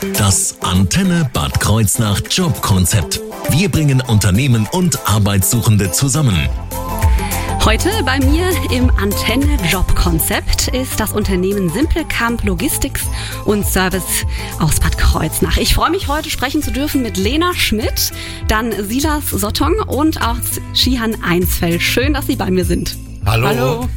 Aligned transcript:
Das 0.00 0.56
Antenne 0.62 1.28
Bad 1.34 1.60
Kreuznach 1.60 2.22
Jobkonzept. 2.30 3.20
Wir 3.50 3.68
bringen 3.68 4.00
Unternehmen 4.00 4.66
und 4.72 4.98
Arbeitssuchende 5.06 5.92
zusammen. 5.92 6.48
Heute 7.66 7.90
bei 8.06 8.18
mir 8.18 8.48
im 8.72 8.90
Antenne 8.96 9.58
Job 9.70 9.94
Konzept 9.94 10.68
ist 10.68 10.98
das 10.98 11.12
Unternehmen 11.12 11.68
Simplecamp 11.68 12.42
Logistics 12.44 13.02
und 13.44 13.66
Service 13.66 14.24
aus 14.58 14.80
Bad 14.80 14.96
Kreuznach. 14.96 15.58
Ich 15.58 15.74
freue 15.74 15.90
mich 15.90 16.08
heute 16.08 16.30
sprechen 16.30 16.62
zu 16.62 16.70
dürfen 16.72 17.02
mit 17.02 17.18
Lena 17.18 17.52
Schmidt, 17.52 18.10
dann 18.48 18.72
Silas 18.88 19.28
Sottong 19.28 19.80
und 19.86 20.22
auch 20.22 20.38
Shihan 20.72 21.22
Einsfeld. 21.22 21.82
Schön, 21.82 22.14
dass 22.14 22.26
Sie 22.26 22.36
bei 22.36 22.50
mir 22.50 22.64
sind. 22.64 22.96
Hallo. 23.26 23.48
Hallo. 23.48 23.88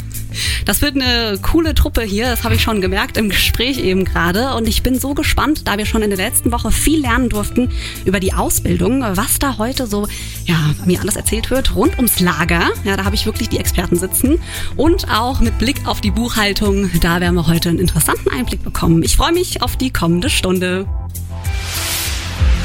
Das 0.66 0.82
wird 0.82 0.96
eine 0.96 1.38
coole 1.42 1.76
Truppe 1.76 2.02
hier, 2.02 2.26
das 2.26 2.44
habe 2.44 2.56
ich 2.56 2.62
schon 2.62 2.82
gemerkt 2.82 3.18
im 3.18 3.30
Gespräch 3.30 3.78
eben 3.78 4.06
gerade. 4.06 4.54
Und 4.56 4.68
ich 4.68 4.84
bin 4.84 5.00
so 5.00 5.14
gespannt, 5.14 5.68
da 5.68 5.78
wir 5.78 5.86
schon 5.86 6.02
in 6.02 6.10
der 6.10 6.18
letzten 6.18 6.52
Woche 6.52 6.72
viel 6.72 7.02
lernen 7.02 7.30
durften 7.30 7.70
über 8.06 8.20
die 8.20 8.34
Ausbildung, 8.34 9.02
was 9.02 9.40
da 9.40 9.58
heute 9.58 9.88
so, 9.88 10.08
ja, 10.46 10.58
mir 10.86 11.00
alles 11.02 11.16
erzählt 11.16 11.50
wird, 11.52 11.76
rund 11.76 11.98
ums 11.98 12.20
Lager. 12.20 12.70
Ja, 12.84 12.98
da 12.98 13.06
habe 13.06 13.16
ich 13.16 13.26
wirklich 13.26 13.50
die 13.50 13.60
Experten 13.60 13.98
sitzen. 13.98 14.40
Und 14.76 15.10
auch 15.10 15.40
mit 15.40 15.58
Blick 15.58 15.86
auf 15.86 16.02
die 16.02 16.12
Buchhaltung, 16.12 16.90
da 17.02 17.20
werden 17.20 17.36
wir 17.36 17.48
heute 17.48 17.70
einen 17.70 17.80
interessanten 17.80 18.30
Einblick 18.30 18.64
bekommen. 18.64 19.04
Ich 19.04 19.16
freue 19.16 19.34
mich 19.34 19.62
auf 19.62 19.78
die 19.78 19.92
kommende 19.92 20.30
Stunde. 20.30 20.86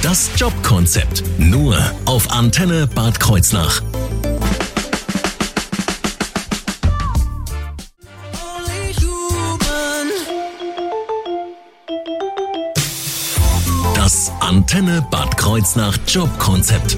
Das 0.03 0.31
Jobkonzept. 0.37 1.25
Nur 1.39 1.77
auf 2.05 2.31
Antenne 2.31 2.87
Bad 2.87 3.19
Kreuznach. 3.19 3.83
Antenne 14.59 15.07
Bad 15.09 15.37
Kreuznach 15.37 15.97
Jobkonzept. 16.09 16.97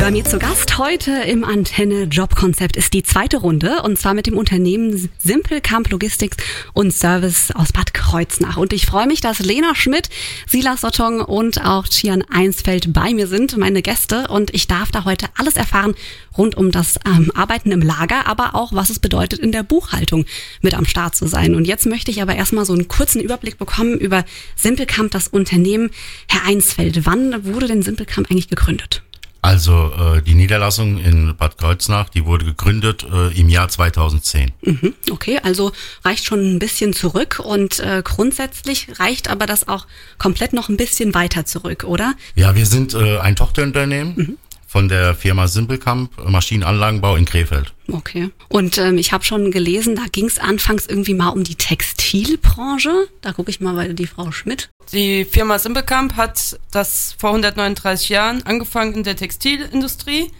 Bei 0.00 0.10
mir 0.10 0.24
zu 0.24 0.38
Gast 0.38 0.78
heute 0.78 1.10
im 1.10 1.44
Antenne 1.44 2.04
Jobkonzept 2.04 2.74
ist 2.74 2.94
die 2.94 3.02
zweite 3.02 3.36
Runde 3.36 3.82
und 3.82 3.98
zwar 3.98 4.14
mit 4.14 4.26
dem 4.26 4.38
Unternehmen 4.38 5.10
Simple 5.18 5.60
Camp 5.60 5.90
Logistics 5.90 6.38
und 6.72 6.94
Service 6.94 7.50
aus 7.54 7.72
Bad 7.72 7.92
Kreuznach. 7.92 8.56
Und 8.56 8.72
ich 8.72 8.86
freue 8.86 9.06
mich, 9.06 9.20
dass 9.20 9.40
Lena 9.40 9.74
Schmidt, 9.74 10.08
Silas 10.48 10.80
Sottong 10.80 11.20
und 11.20 11.62
auch 11.62 11.86
Chian 11.86 12.24
Einsfeld 12.32 12.94
bei 12.94 13.12
mir 13.12 13.26
sind, 13.26 13.58
meine 13.58 13.82
Gäste. 13.82 14.28
Und 14.28 14.54
ich 14.54 14.66
darf 14.66 14.90
da 14.90 15.04
heute 15.04 15.26
alles 15.36 15.56
erfahren 15.56 15.94
rund 16.36 16.56
um 16.56 16.70
das 16.70 16.98
ähm, 17.06 17.30
Arbeiten 17.34 17.72
im 17.72 17.80
Lager, 17.80 18.26
aber 18.26 18.54
auch 18.54 18.72
was 18.72 18.90
es 18.90 18.98
bedeutet, 18.98 19.38
in 19.38 19.52
der 19.52 19.62
Buchhaltung 19.62 20.26
mit 20.60 20.74
am 20.74 20.84
Start 20.84 21.16
zu 21.16 21.26
sein. 21.26 21.54
Und 21.54 21.66
jetzt 21.66 21.86
möchte 21.86 22.10
ich 22.10 22.22
aber 22.22 22.34
erstmal 22.34 22.64
so 22.64 22.72
einen 22.72 22.88
kurzen 22.88 23.20
Überblick 23.20 23.58
bekommen 23.58 23.98
über 23.98 24.24
Simple 24.54 24.86
Camp, 24.86 25.12
das 25.12 25.28
Unternehmen. 25.28 25.90
Herr 26.28 26.44
Einsfeld, 26.44 26.85
wann 27.02 27.44
wurde 27.44 27.68
denn 27.68 27.82
Simplecamp 27.82 28.30
eigentlich 28.30 28.48
gegründet? 28.48 29.02
Also 29.46 29.92
äh, 29.92 30.22
die 30.22 30.34
Niederlassung 30.34 30.98
in 30.98 31.36
Bad 31.36 31.56
Kreuznach, 31.56 32.08
die 32.08 32.26
wurde 32.26 32.44
gegründet 32.44 33.06
äh, 33.08 33.28
im 33.38 33.48
Jahr 33.48 33.68
2010. 33.68 34.50
Mhm, 34.62 34.94
okay, 35.12 35.38
also 35.40 35.70
reicht 36.04 36.24
schon 36.24 36.56
ein 36.56 36.58
bisschen 36.58 36.92
zurück 36.92 37.40
und 37.44 37.78
äh, 37.78 38.02
grundsätzlich 38.04 38.98
reicht 38.98 39.30
aber 39.30 39.46
das 39.46 39.68
auch 39.68 39.86
komplett 40.18 40.52
noch 40.52 40.68
ein 40.68 40.76
bisschen 40.76 41.14
weiter 41.14 41.44
zurück, 41.44 41.84
oder? 41.84 42.14
Ja, 42.34 42.56
wir 42.56 42.66
sind 42.66 42.96
ein 42.96 43.36
Tochterunternehmen. 43.36 44.14
Mhm 44.16 44.38
von 44.76 44.90
der 44.90 45.14
Firma 45.14 45.48
Simplecamp 45.48 46.10
Maschinenanlagenbau 46.28 47.16
in 47.16 47.24
Krefeld. 47.24 47.72
Okay. 47.90 48.28
Und 48.50 48.76
ähm, 48.76 48.98
ich 48.98 49.10
habe 49.10 49.24
schon 49.24 49.50
gelesen, 49.50 49.96
da 49.96 50.02
ging 50.12 50.26
es 50.26 50.38
anfangs 50.38 50.86
irgendwie 50.86 51.14
mal 51.14 51.30
um 51.30 51.44
die 51.44 51.54
Textilbranche. 51.54 53.08
Da 53.22 53.32
gucke 53.32 53.48
ich 53.48 53.58
mal 53.60 53.74
bei 53.74 53.88
die 53.88 54.06
Frau 54.06 54.30
Schmidt. 54.32 54.68
Die 54.92 55.24
Firma 55.24 55.58
Simplecamp 55.58 56.16
hat 56.16 56.60
das 56.72 57.14
vor 57.16 57.30
139 57.30 58.10
Jahren 58.10 58.42
angefangen 58.42 58.92
in 58.96 59.02
der 59.02 59.16
Textilindustrie. 59.16 60.30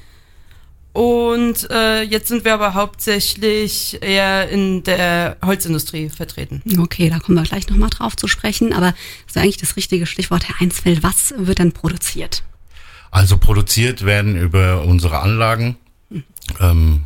Und 0.93 1.71
äh, 1.71 2.03
jetzt 2.03 2.29
sind 2.29 2.45
wir 2.45 2.53
aber 2.53 2.75
hauptsächlich 2.75 4.03
eher 4.03 4.51
in 4.51 4.83
der 4.83 5.39
Holzindustrie 5.43 6.11
vertreten. 6.11 6.63
Okay, 6.79 7.09
da 7.09 7.21
kommen 7.21 7.39
wir 7.39 7.45
gleich 7.45 7.71
nochmal 7.71 7.89
drauf 7.89 8.17
zu 8.17 8.29
sprechen. 8.29 8.75
Aber 8.75 8.91
das 8.91 9.29
ist 9.29 9.39
eigentlich 9.39 9.57
das 9.57 9.77
richtige 9.77 10.05
Stichwort, 10.05 10.47
Herr 10.47 10.61
Einsfeld. 10.61 11.03
Was 11.03 11.33
wird 11.39 11.59
denn 11.59 11.73
produziert? 11.73 12.43
Also 13.17 13.39
produziert 13.39 14.05
werden 14.05 14.37
über 14.37 14.83
unsere 14.83 15.21
Anlagen 15.21 15.79
ähm, 16.61 17.05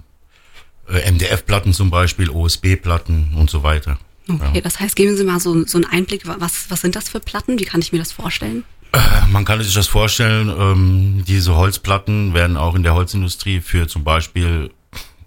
äh, 0.88 1.08
MDF-Platten 1.08 1.72
zum 1.72 1.90
Beispiel, 1.90 2.30
OSB-Platten 2.30 3.34
und 3.36 3.48
so 3.48 3.62
weiter. 3.62 3.96
Okay, 4.28 4.56
ja. 4.56 4.60
das 4.60 4.80
heißt, 4.80 4.96
geben 4.96 5.16
Sie 5.16 5.22
mal 5.22 5.38
so, 5.38 5.64
so 5.68 5.78
einen 5.78 5.84
Einblick, 5.84 6.22
was, 6.26 6.68
was 6.68 6.80
sind 6.80 6.96
das 6.96 7.08
für 7.08 7.20
Platten? 7.20 7.60
Wie 7.60 7.64
kann 7.64 7.80
ich 7.80 7.92
mir 7.92 7.98
das 7.98 8.10
vorstellen? 8.10 8.64
Äh, 8.90 8.98
man 9.30 9.44
kann 9.44 9.62
sich 9.62 9.72
das 9.72 9.86
vorstellen, 9.86 10.48
ähm, 10.48 11.24
diese 11.28 11.54
Holzplatten 11.54 12.34
werden 12.34 12.56
auch 12.56 12.74
in 12.74 12.82
der 12.82 12.94
Holzindustrie 12.94 13.60
für 13.60 13.86
zum 13.86 14.02
Beispiel 14.02 14.72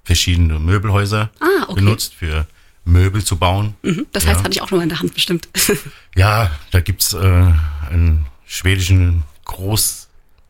verschiedene 0.04 0.60
Möbelhäuser 0.60 1.30
ah, 1.40 1.64
okay. 1.64 1.76
benutzt, 1.76 2.14
für 2.14 2.46
Möbel 2.84 3.24
zu 3.24 3.38
bauen. 3.38 3.76
Mhm, 3.84 4.06
das 4.12 4.28
heißt, 4.28 4.40
ja. 4.40 4.44
hatte 4.44 4.52
ich 4.58 4.62
auch 4.62 4.68
schon 4.68 4.80
mal 4.80 4.84
in 4.84 4.90
der 4.90 5.00
Hand 5.00 5.14
bestimmt. 5.14 5.48
ja, 6.18 6.52
da 6.72 6.82
gibt's 6.82 7.14
äh, 7.14 7.54
einen 7.90 8.26
schwedischen 8.46 9.24
Groß 9.46 10.03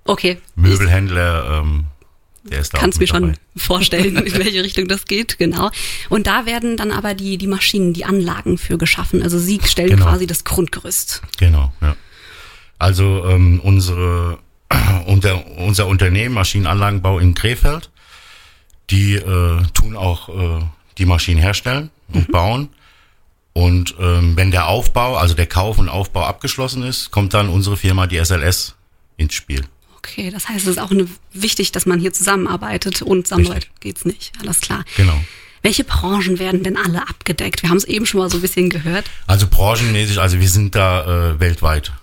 okay. 0.06 0.38
Möbelhändler, 0.56 1.60
ähm, 1.60 1.86
der 2.44 2.60
ist 2.60 2.74
da 2.74 2.78
Kannst 2.80 3.00
mir 3.00 3.08
schon 3.08 3.38
vorstellen, 3.56 4.18
in 4.18 4.34
welche 4.34 4.64
Richtung 4.64 4.88
das 4.88 5.06
geht, 5.06 5.38
genau. 5.38 5.72
Und 6.10 6.28
da 6.28 6.46
werden 6.46 6.78
dann 6.78 6.92
aber 6.92 7.14
die, 7.14 7.38
die 7.38 7.48
Maschinen, 7.48 7.94
die 7.94 8.06
Anlagen 8.06 8.58
für 8.58 8.78
geschaffen. 8.78 9.24
Also 9.24 9.40
Sie 9.40 9.60
stellen 9.64 9.92
genau. 9.92 10.06
quasi 10.06 10.28
das 10.28 10.44
Grundgerüst. 10.44 11.22
Genau, 11.38 11.72
ja. 11.82 11.96
Also 12.80 13.26
ähm, 13.26 13.62
unsere, 13.64 14.40
unser, 15.08 15.46
unser 15.58 15.88
Unternehmen 15.88 16.36
Maschinenanlagenbau 16.36 17.20
in 17.20 17.34
Krefeld, 17.34 17.90
die 18.90 19.16
äh, 19.16 19.64
tun 19.74 19.96
auch 19.96 20.30
äh, 20.30 20.66
die 20.98 21.06
Maschinen 21.06 21.40
herstellen 21.40 21.90
und 22.10 22.28
mhm. 22.28 22.32
bauen. 22.32 22.70
Und 23.54 23.96
ähm, 24.00 24.36
wenn 24.36 24.52
der 24.52 24.68
Aufbau, 24.68 25.16
also 25.16 25.36
der 25.36 25.46
Kauf 25.46 25.78
und 25.78 25.88
Aufbau 25.88 26.24
abgeschlossen 26.26 26.84
ist, 26.84 27.12
kommt 27.12 27.34
dann 27.34 27.50
unsere 27.50 27.78
Firma, 27.78 28.08
die 28.08 28.18
SLS, 28.18 28.76
ins 29.16 29.36
Spiel. 29.36 29.64
Okay, 30.04 30.30
das 30.32 30.50
heißt, 30.50 30.64
es 30.64 30.72
ist 30.72 30.80
auch 30.80 30.92
eine, 30.92 31.08
wichtig, 31.32 31.72
dass 31.72 31.86
man 31.86 32.00
hier 32.00 32.12
zusammenarbeitet 32.12 33.02
und 33.02 33.26
zusammenarbeitet 33.26 33.70
geht's 33.80 34.04
nicht. 34.04 34.34
Alles 34.42 34.60
klar. 34.60 34.84
Genau. 34.98 35.18
Welche 35.62 35.86
Branchen 35.86 36.40
werden 36.40 36.62
denn 36.62 36.76
alle 36.76 37.08
abgedeckt? 37.08 37.62
Wir 37.62 37.70
haben 37.70 37.78
es 37.78 37.86
eben 37.86 38.06
schon 38.06 38.20
mal 38.20 38.30
so 38.30 38.38
ein 38.38 38.42
bisschen 38.42 38.70
gehört. 38.70 39.10
Also 39.28 39.48
branchenmäßig, 39.48 40.20
also 40.20 40.40
wir 40.42 40.50
sind 40.50 40.76
da 40.76 41.32
äh, 41.32 41.40
weltweit 41.40 41.94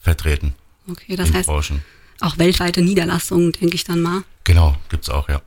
vertreten. 0.00 0.54
Okay, 0.90 1.14
das 1.14 1.30
heißt 1.30 1.46
Branchen. 1.46 1.84
auch 2.20 2.38
weltweite 2.38 2.80
Niederlassungen, 2.80 3.52
denke 3.52 3.74
ich 3.74 3.84
dann 3.84 4.00
mal. 4.00 4.22
Genau, 4.44 4.78
gibt's 4.88 5.10
auch, 5.10 5.28
ja. 5.28 5.42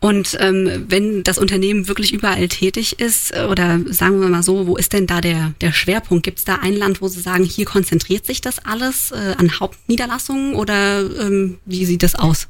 Und 0.00 0.38
ähm, 0.40 0.86
wenn 0.88 1.22
das 1.24 1.36
Unternehmen 1.36 1.86
wirklich 1.86 2.12
überall 2.12 2.48
tätig 2.48 2.98
ist, 3.00 3.36
äh, 3.36 3.44
oder 3.44 3.80
sagen 3.90 4.20
wir 4.20 4.28
mal 4.28 4.42
so, 4.42 4.66
wo 4.66 4.76
ist 4.76 4.94
denn 4.94 5.06
da 5.06 5.20
der, 5.20 5.52
der 5.60 5.72
Schwerpunkt? 5.72 6.24
Gibt 6.24 6.38
es 6.38 6.44
da 6.44 6.56
ein 6.56 6.74
Land, 6.74 7.02
wo 7.02 7.08
Sie 7.08 7.20
sagen, 7.20 7.44
hier 7.44 7.66
konzentriert 7.66 8.24
sich 8.24 8.40
das 8.40 8.64
alles 8.64 9.12
äh, 9.12 9.34
an 9.36 9.60
Hauptniederlassungen 9.60 10.54
oder 10.54 11.00
ähm, 11.00 11.58
wie 11.66 11.84
sieht 11.84 12.02
das 12.02 12.14
aus? 12.14 12.48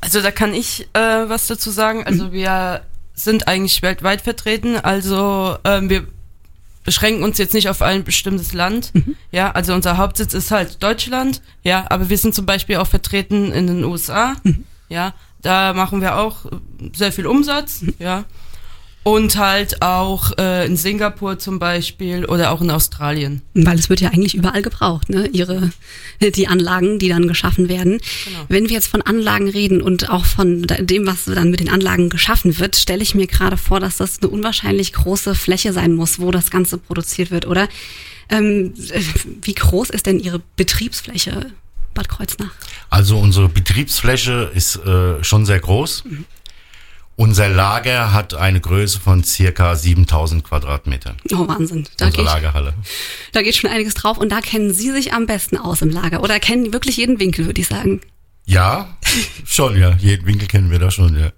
Also 0.00 0.22
da 0.22 0.30
kann 0.30 0.54
ich 0.54 0.88
äh, 0.94 0.98
was 0.98 1.46
dazu 1.48 1.70
sagen. 1.70 2.04
Also 2.04 2.26
mhm. 2.26 2.32
wir 2.32 2.82
sind 3.14 3.46
eigentlich 3.46 3.82
weltweit 3.82 4.22
vertreten. 4.22 4.76
Also 4.76 5.56
ähm, 5.64 5.90
wir 5.90 6.06
beschränken 6.82 7.24
uns 7.24 7.36
jetzt 7.36 7.52
nicht 7.52 7.68
auf 7.68 7.82
ein 7.82 8.04
bestimmtes 8.04 8.54
Land. 8.54 8.94
Mhm. 8.94 9.16
Ja, 9.32 9.50
also 9.50 9.74
unser 9.74 9.98
Hauptsitz 9.98 10.32
ist 10.32 10.50
halt 10.50 10.82
Deutschland. 10.82 11.42
Ja, 11.62 11.84
aber 11.90 12.08
wir 12.08 12.16
sind 12.16 12.34
zum 12.34 12.46
Beispiel 12.46 12.76
auch 12.76 12.86
vertreten 12.86 13.52
in 13.52 13.66
den 13.66 13.84
USA. 13.84 14.36
Mhm. 14.44 14.64
Ja, 14.88 15.12
da 15.42 15.72
machen 15.74 16.00
wir 16.00 16.16
auch 16.16 16.46
sehr 16.94 17.12
viel 17.12 17.26
Umsatz, 17.26 17.84
ja. 17.98 18.24
Und 19.02 19.36
halt 19.36 19.82
auch 19.82 20.36
äh, 20.36 20.66
in 20.66 20.76
Singapur 20.76 21.38
zum 21.38 21.60
Beispiel 21.60 22.24
oder 22.24 22.50
auch 22.50 22.60
in 22.60 22.72
Australien. 22.72 23.40
Weil 23.54 23.78
es 23.78 23.88
wird 23.88 24.00
ja 24.00 24.08
eigentlich 24.08 24.34
überall 24.34 24.62
gebraucht, 24.62 25.10
ne? 25.10 25.28
Ihre, 25.28 25.70
die 26.20 26.48
Anlagen, 26.48 26.98
die 26.98 27.08
dann 27.08 27.28
geschaffen 27.28 27.68
werden. 27.68 28.00
Genau. 28.24 28.38
Wenn 28.48 28.68
wir 28.68 28.74
jetzt 28.74 28.88
von 28.88 29.02
Anlagen 29.02 29.48
reden 29.48 29.80
und 29.80 30.10
auch 30.10 30.24
von 30.24 30.62
dem, 30.62 31.06
was 31.06 31.26
dann 31.26 31.52
mit 31.52 31.60
den 31.60 31.68
Anlagen 31.68 32.08
geschaffen 32.08 32.58
wird, 32.58 32.74
stelle 32.74 33.04
ich 33.04 33.14
mir 33.14 33.28
gerade 33.28 33.56
vor, 33.56 33.78
dass 33.78 33.98
das 33.98 34.20
eine 34.20 34.28
unwahrscheinlich 34.28 34.92
große 34.92 35.36
Fläche 35.36 35.72
sein 35.72 35.92
muss, 35.92 36.18
wo 36.18 36.32
das 36.32 36.50
Ganze 36.50 36.76
produziert 36.76 37.30
wird, 37.30 37.46
oder? 37.46 37.68
Ähm, 38.28 38.74
wie 39.42 39.54
groß 39.54 39.90
ist 39.90 40.06
denn 40.06 40.18
Ihre 40.18 40.42
Betriebsfläche? 40.56 41.52
Bad 41.96 42.08
Kreuznach? 42.08 42.52
Also 42.88 43.18
unsere 43.18 43.48
Betriebsfläche 43.48 44.52
ist 44.54 44.76
äh, 44.76 45.24
schon 45.24 45.44
sehr 45.44 45.58
groß. 45.58 46.04
Mhm. 46.04 46.24
Unser 47.18 47.48
Lager 47.48 48.12
hat 48.12 48.34
eine 48.34 48.60
Größe 48.60 49.00
von 49.00 49.24
circa 49.24 49.74
7000 49.74 50.44
Quadratmetern. 50.44 51.16
Oh, 51.32 51.48
Wahnsinn. 51.48 51.88
Da 51.96 52.06
Unsere 52.06 52.24
geht, 52.24 52.32
Lagerhalle. 52.32 52.74
Da 53.32 53.40
geht 53.40 53.56
schon 53.56 53.70
einiges 53.70 53.94
drauf 53.94 54.18
und 54.18 54.28
da 54.28 54.42
kennen 54.42 54.72
Sie 54.72 54.90
sich 54.90 55.14
am 55.14 55.24
besten 55.24 55.56
aus 55.56 55.80
im 55.80 55.88
Lager 55.88 56.22
oder 56.22 56.38
kennen 56.38 56.74
wirklich 56.74 56.98
jeden 56.98 57.18
Winkel, 57.18 57.46
würde 57.46 57.60
ich 57.60 57.68
sagen. 57.68 58.02
Ja, 58.48 58.96
schon, 59.44 59.76
ja. 59.76 59.96
Jeden 59.98 60.24
Winkel 60.26 60.46
kennen 60.46 60.70
wir 60.70 60.78
da 60.78 60.90
schon, 60.92 61.18
ja. 61.18 61.32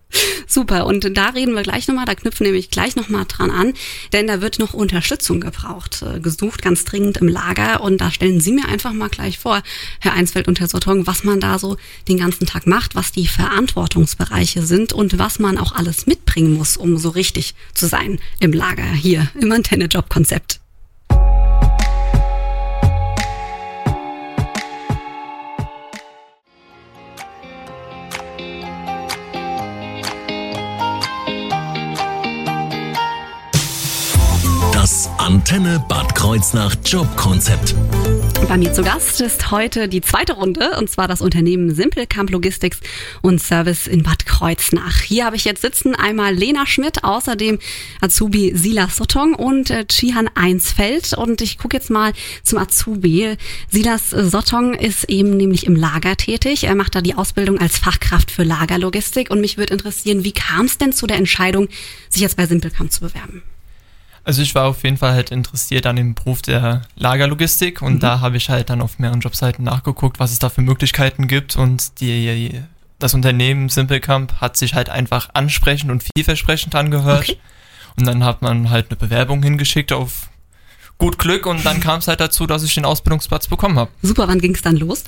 Super, 0.46 0.86
und 0.86 1.16
da 1.16 1.30
reden 1.30 1.54
wir 1.54 1.62
gleich 1.62 1.88
nochmal, 1.88 2.04
da 2.04 2.14
knüpfen 2.14 2.44
nämlich 2.44 2.70
gleich 2.70 2.96
nochmal 2.96 3.24
dran 3.26 3.50
an, 3.50 3.72
denn 4.12 4.26
da 4.26 4.40
wird 4.40 4.58
noch 4.58 4.74
Unterstützung 4.74 5.40
gebraucht, 5.40 6.02
äh, 6.02 6.20
gesucht, 6.20 6.62
ganz 6.62 6.84
dringend 6.84 7.18
im 7.18 7.28
Lager. 7.28 7.82
Und 7.82 8.00
da 8.00 8.10
stellen 8.10 8.40
Sie 8.40 8.52
mir 8.52 8.68
einfach 8.68 8.92
mal 8.92 9.08
gleich 9.08 9.38
vor, 9.38 9.62
Herr 10.00 10.12
Einsfeld 10.12 10.48
und 10.48 10.60
Herr 10.60 10.68
Sottong, 10.68 11.06
was 11.06 11.24
man 11.24 11.40
da 11.40 11.58
so 11.58 11.76
den 12.08 12.18
ganzen 12.18 12.46
Tag 12.46 12.66
macht, 12.66 12.94
was 12.94 13.10
die 13.12 13.26
Verantwortungsbereiche 13.26 14.62
sind 14.62 14.92
und 14.92 15.18
was 15.18 15.38
man 15.38 15.56
auch 15.56 15.72
alles 15.72 16.06
mitbringen 16.06 16.54
muss, 16.54 16.76
um 16.76 16.98
so 16.98 17.08
richtig 17.10 17.54
zu 17.72 17.86
sein 17.86 18.18
im 18.38 18.52
Lager 18.52 18.90
hier 18.90 19.28
im 19.40 19.50
Antenne-Job-Konzept. 19.50 20.60
Antenne 35.38 35.80
Bad 35.88 36.16
Kreuznach 36.16 36.74
Jobkonzept. 36.84 37.76
Bei 38.48 38.56
mir 38.56 38.72
zu 38.72 38.82
Gast 38.82 39.20
ist 39.20 39.52
heute 39.52 39.86
die 39.86 40.00
zweite 40.00 40.32
Runde 40.32 40.72
und 40.80 40.90
zwar 40.90 41.06
das 41.06 41.20
Unternehmen 41.20 41.72
Simple 41.72 42.08
Camp 42.08 42.30
Logistics 42.30 42.80
und 43.22 43.40
Service 43.40 43.86
in 43.86 44.02
Bad 44.02 44.26
Kreuznach. 44.26 45.00
Hier 45.00 45.24
habe 45.24 45.36
ich 45.36 45.44
jetzt 45.44 45.62
sitzen 45.62 45.94
einmal 45.94 46.34
Lena 46.34 46.66
Schmidt, 46.66 47.04
außerdem 47.04 47.60
Azubi 48.00 48.52
Silas 48.56 48.96
Sottong 48.96 49.34
und 49.34 49.70
äh, 49.70 49.86
Chihan 49.86 50.28
Einsfeld. 50.34 51.12
Und 51.16 51.40
ich 51.40 51.56
gucke 51.56 51.76
jetzt 51.76 51.88
mal 51.88 52.14
zum 52.42 52.58
Azubi. 52.58 53.36
Silas 53.70 54.10
Sottong 54.10 54.74
ist 54.74 55.04
eben 55.04 55.36
nämlich 55.36 55.66
im 55.66 55.76
Lager 55.76 56.16
tätig. 56.16 56.64
Er 56.64 56.74
macht 56.74 56.96
da 56.96 57.00
die 57.00 57.14
Ausbildung 57.14 57.60
als 57.60 57.78
Fachkraft 57.78 58.32
für 58.32 58.42
Lagerlogistik 58.42 59.30
und 59.30 59.40
mich 59.40 59.56
würde 59.56 59.74
interessieren, 59.74 60.24
wie 60.24 60.32
kam 60.32 60.66
es 60.66 60.78
denn 60.78 60.92
zu 60.92 61.06
der 61.06 61.16
Entscheidung, 61.16 61.68
sich 62.08 62.22
jetzt 62.22 62.36
bei 62.36 62.46
Simple 62.46 62.72
Camp 62.72 62.90
zu 62.90 63.02
bewerben? 63.02 63.44
Also 64.28 64.42
ich 64.42 64.54
war 64.54 64.66
auf 64.66 64.84
jeden 64.84 64.98
Fall 64.98 65.12
halt 65.12 65.30
interessiert 65.30 65.86
an 65.86 65.96
dem 65.96 66.14
Beruf 66.14 66.42
der 66.42 66.82
Lagerlogistik 66.96 67.80
und 67.80 67.94
mhm. 67.94 68.00
da 68.00 68.20
habe 68.20 68.36
ich 68.36 68.50
halt 68.50 68.68
dann 68.68 68.82
auf 68.82 68.98
mehreren 68.98 69.20
Jobseiten 69.20 69.64
nachgeguckt, 69.64 70.20
was 70.20 70.32
es 70.32 70.38
da 70.38 70.50
für 70.50 70.60
Möglichkeiten 70.60 71.28
gibt 71.28 71.56
und 71.56 71.98
die, 72.02 72.60
das 72.98 73.14
Unternehmen 73.14 73.70
Simplecamp 73.70 74.34
hat 74.34 74.58
sich 74.58 74.74
halt 74.74 74.90
einfach 74.90 75.30
ansprechend 75.32 75.90
und 75.90 76.04
vielversprechend 76.14 76.74
angehört 76.74 77.30
okay. 77.30 77.38
und 77.96 78.06
dann 78.06 78.22
hat 78.22 78.42
man 78.42 78.68
halt 78.68 78.90
eine 78.90 78.96
Bewerbung 78.98 79.42
hingeschickt 79.42 79.92
auf 79.92 80.28
gut 80.98 81.18
Glück 81.18 81.46
und 81.46 81.64
dann 81.64 81.80
kam 81.80 82.00
es 82.00 82.06
halt 82.06 82.20
dazu, 82.20 82.46
dass 82.46 82.62
ich 82.62 82.74
den 82.74 82.84
Ausbildungsplatz 82.84 83.46
bekommen 83.46 83.78
habe. 83.78 83.90
Super, 84.02 84.28
wann 84.28 84.42
ging 84.42 84.54
es 84.54 84.60
dann 84.60 84.76
los? 84.76 85.04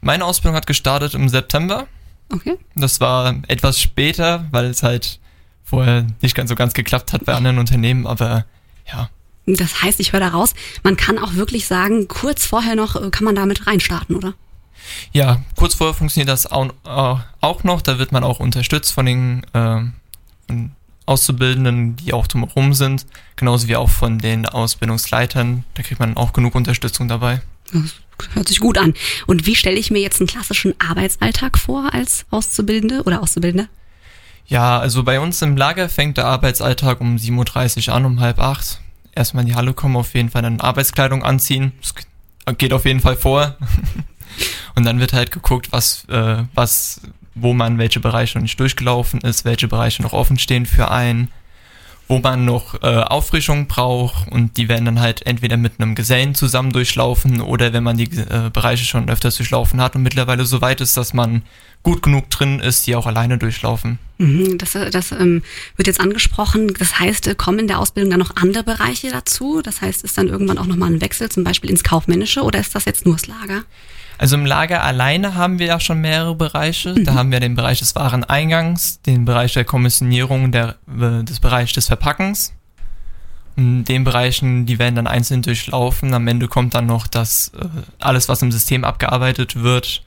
Meine 0.00 0.24
Ausbildung 0.24 0.56
hat 0.56 0.66
gestartet 0.66 1.14
im 1.14 1.28
September. 1.28 1.86
Okay. 2.28 2.58
Das 2.74 3.00
war 3.00 3.36
etwas 3.46 3.80
später, 3.80 4.46
weil 4.50 4.64
es 4.64 4.82
halt 4.82 5.20
vorher 5.62 6.08
nicht 6.22 6.34
ganz 6.34 6.50
so 6.50 6.56
ganz 6.56 6.74
geklappt 6.74 7.12
hat 7.12 7.24
bei 7.24 7.34
anderen 7.34 7.58
Unternehmen, 7.58 8.08
aber 8.08 8.46
ja. 8.86 9.10
Das 9.46 9.82
heißt, 9.82 10.00
ich 10.00 10.12
höre 10.12 10.20
da 10.20 10.28
raus, 10.28 10.54
man 10.82 10.96
kann 10.96 11.18
auch 11.18 11.34
wirklich 11.34 11.66
sagen, 11.66 12.08
kurz 12.08 12.46
vorher 12.46 12.76
noch 12.76 12.96
äh, 12.96 13.10
kann 13.10 13.24
man 13.24 13.34
damit 13.34 13.66
reinstarten, 13.66 14.16
oder? 14.16 14.34
Ja, 15.12 15.42
kurz 15.56 15.74
vorher 15.74 15.94
funktioniert 15.94 16.28
das 16.28 16.46
auch, 16.46 16.66
äh, 16.84 17.20
auch 17.40 17.64
noch. 17.64 17.82
Da 17.82 17.98
wird 17.98 18.12
man 18.12 18.24
auch 18.24 18.40
unterstützt 18.40 18.92
von 18.92 19.06
den 19.06 19.44
äh, 19.52 19.80
von 20.46 20.72
Auszubildenden, 21.06 21.96
die 21.96 22.14
auch 22.14 22.26
drumherum 22.26 22.72
sind, 22.72 23.06
genauso 23.36 23.68
wie 23.68 23.76
auch 23.76 23.90
von 23.90 24.18
den 24.18 24.46
Ausbildungsleitern. 24.46 25.64
Da 25.74 25.82
kriegt 25.82 26.00
man 26.00 26.16
auch 26.16 26.32
genug 26.32 26.54
Unterstützung 26.54 27.08
dabei. 27.08 27.42
Das 27.72 27.94
hört 28.34 28.48
sich 28.48 28.60
gut 28.60 28.78
an. 28.78 28.94
Und 29.26 29.46
wie 29.46 29.54
stelle 29.54 29.76
ich 29.78 29.90
mir 29.90 30.00
jetzt 30.00 30.20
einen 30.20 30.28
klassischen 30.28 30.74
Arbeitsalltag 30.80 31.58
vor 31.58 31.92
als 31.92 32.24
Auszubildende 32.30 33.02
oder 33.02 33.22
Auszubildende? 33.22 33.68
Ja, 34.46 34.78
also 34.78 35.02
bei 35.02 35.20
uns 35.20 35.40
im 35.42 35.56
Lager 35.56 35.88
fängt 35.88 36.16
der 36.16 36.26
Arbeitsalltag 36.26 37.00
um 37.00 37.16
7.30 37.16 37.88
Uhr 37.88 37.94
an, 37.94 38.04
um 38.04 38.20
halb 38.20 38.38
acht. 38.38 38.80
Erstmal 39.14 39.42
in 39.42 39.48
die 39.48 39.54
Halle 39.54 39.74
kommen, 39.74 39.96
auf 39.96 40.14
jeden 40.14 40.30
Fall 40.30 40.42
dann 40.42 40.60
Arbeitskleidung 40.60 41.22
anziehen. 41.22 41.72
Das 41.80 41.94
geht 42.58 42.72
auf 42.72 42.84
jeden 42.84 43.00
Fall 43.00 43.16
vor. 43.16 43.56
Und 44.74 44.84
dann 44.84 44.98
wird 45.00 45.12
halt 45.12 45.30
geguckt, 45.30 45.68
was, 45.70 46.04
äh, 46.08 46.42
was, 46.54 47.00
wo 47.34 47.54
man 47.54 47.78
welche 47.78 48.00
Bereiche 48.00 48.38
noch 48.38 48.42
nicht 48.42 48.58
durchgelaufen 48.58 49.20
ist, 49.20 49.44
welche 49.44 49.68
Bereiche 49.68 50.02
noch 50.02 50.12
offen 50.12 50.38
stehen 50.38 50.66
für 50.66 50.90
einen, 50.90 51.30
wo 52.08 52.18
man 52.18 52.44
noch 52.44 52.82
äh, 52.82 52.86
Auffrischung 52.86 53.66
braucht 53.66 54.30
und 54.30 54.56
die 54.56 54.68
werden 54.68 54.84
dann 54.84 55.00
halt 55.00 55.26
entweder 55.26 55.56
mit 55.56 55.80
einem 55.80 55.94
Gesellen 55.94 56.34
zusammen 56.34 56.72
durchlaufen 56.72 57.40
oder 57.40 57.72
wenn 57.72 57.82
man 57.82 57.96
die 57.96 58.04
äh, 58.04 58.50
Bereiche 58.52 58.84
schon 58.84 59.08
öfters 59.08 59.36
durchlaufen 59.36 59.80
hat 59.80 59.96
und 59.96 60.02
mittlerweile 60.02 60.44
so 60.44 60.60
weit 60.60 60.80
ist, 60.80 60.96
dass 60.96 61.14
man 61.14 61.42
gut 61.82 62.02
genug 62.02 62.30
drin 62.30 62.60
ist, 62.60 62.86
die 62.86 62.96
auch 62.96 63.06
alleine 63.06 63.38
durchlaufen. 63.38 63.98
Mhm, 64.18 64.58
das, 64.58 64.72
das 64.72 65.12
ähm, 65.12 65.42
wird 65.76 65.86
jetzt 65.86 66.00
angesprochen. 66.00 66.72
Das 66.78 66.98
heißt, 66.98 67.26
äh, 67.26 67.34
kommen 67.34 67.60
in 67.60 67.68
der 67.68 67.78
Ausbildung 67.78 68.10
dann 68.10 68.20
noch 68.20 68.36
andere 68.36 68.64
Bereiche 68.64 69.10
dazu? 69.10 69.60
Das 69.62 69.80
heißt, 69.80 70.04
ist 70.04 70.18
dann 70.18 70.28
irgendwann 70.28 70.58
auch 70.58 70.66
nochmal 70.66 70.90
ein 70.90 71.00
Wechsel, 71.00 71.30
zum 71.30 71.44
Beispiel 71.44 71.70
ins 71.70 71.84
Kaufmännische 71.84 72.42
oder 72.42 72.58
ist 72.58 72.74
das 72.74 72.84
jetzt 72.86 73.06
nur 73.06 73.16
das 73.16 73.26
Lager? 73.26 73.64
Also 74.18 74.36
im 74.36 74.46
Lager 74.46 74.82
alleine 74.82 75.34
haben 75.34 75.58
wir 75.58 75.66
ja 75.66 75.80
schon 75.80 76.00
mehrere 76.00 76.34
Bereiche. 76.34 76.94
Mhm. 76.94 77.04
Da 77.04 77.14
haben 77.14 77.32
wir 77.32 77.40
den 77.40 77.54
Bereich 77.54 77.80
des 77.80 77.94
Wareneingangs, 77.94 79.00
den 79.02 79.24
Bereich 79.24 79.54
der 79.54 79.64
Kommissionierung, 79.64 80.52
der, 80.52 80.76
äh, 80.88 81.24
des 81.24 81.40
Bereich 81.40 81.72
des 81.72 81.86
Verpackens. 81.86 82.52
In 83.56 83.84
den 83.84 84.02
Bereichen, 84.04 84.66
die 84.66 84.78
werden 84.78 84.96
dann 84.96 85.06
einzeln 85.06 85.42
durchlaufen. 85.42 86.12
Am 86.12 86.26
Ende 86.26 86.48
kommt 86.48 86.74
dann 86.74 86.86
noch 86.86 87.06
das, 87.06 87.52
äh, 87.58 87.66
alles, 88.00 88.28
was 88.28 88.42
im 88.42 88.50
System 88.50 88.84
abgearbeitet 88.84 89.62
wird, 89.62 90.02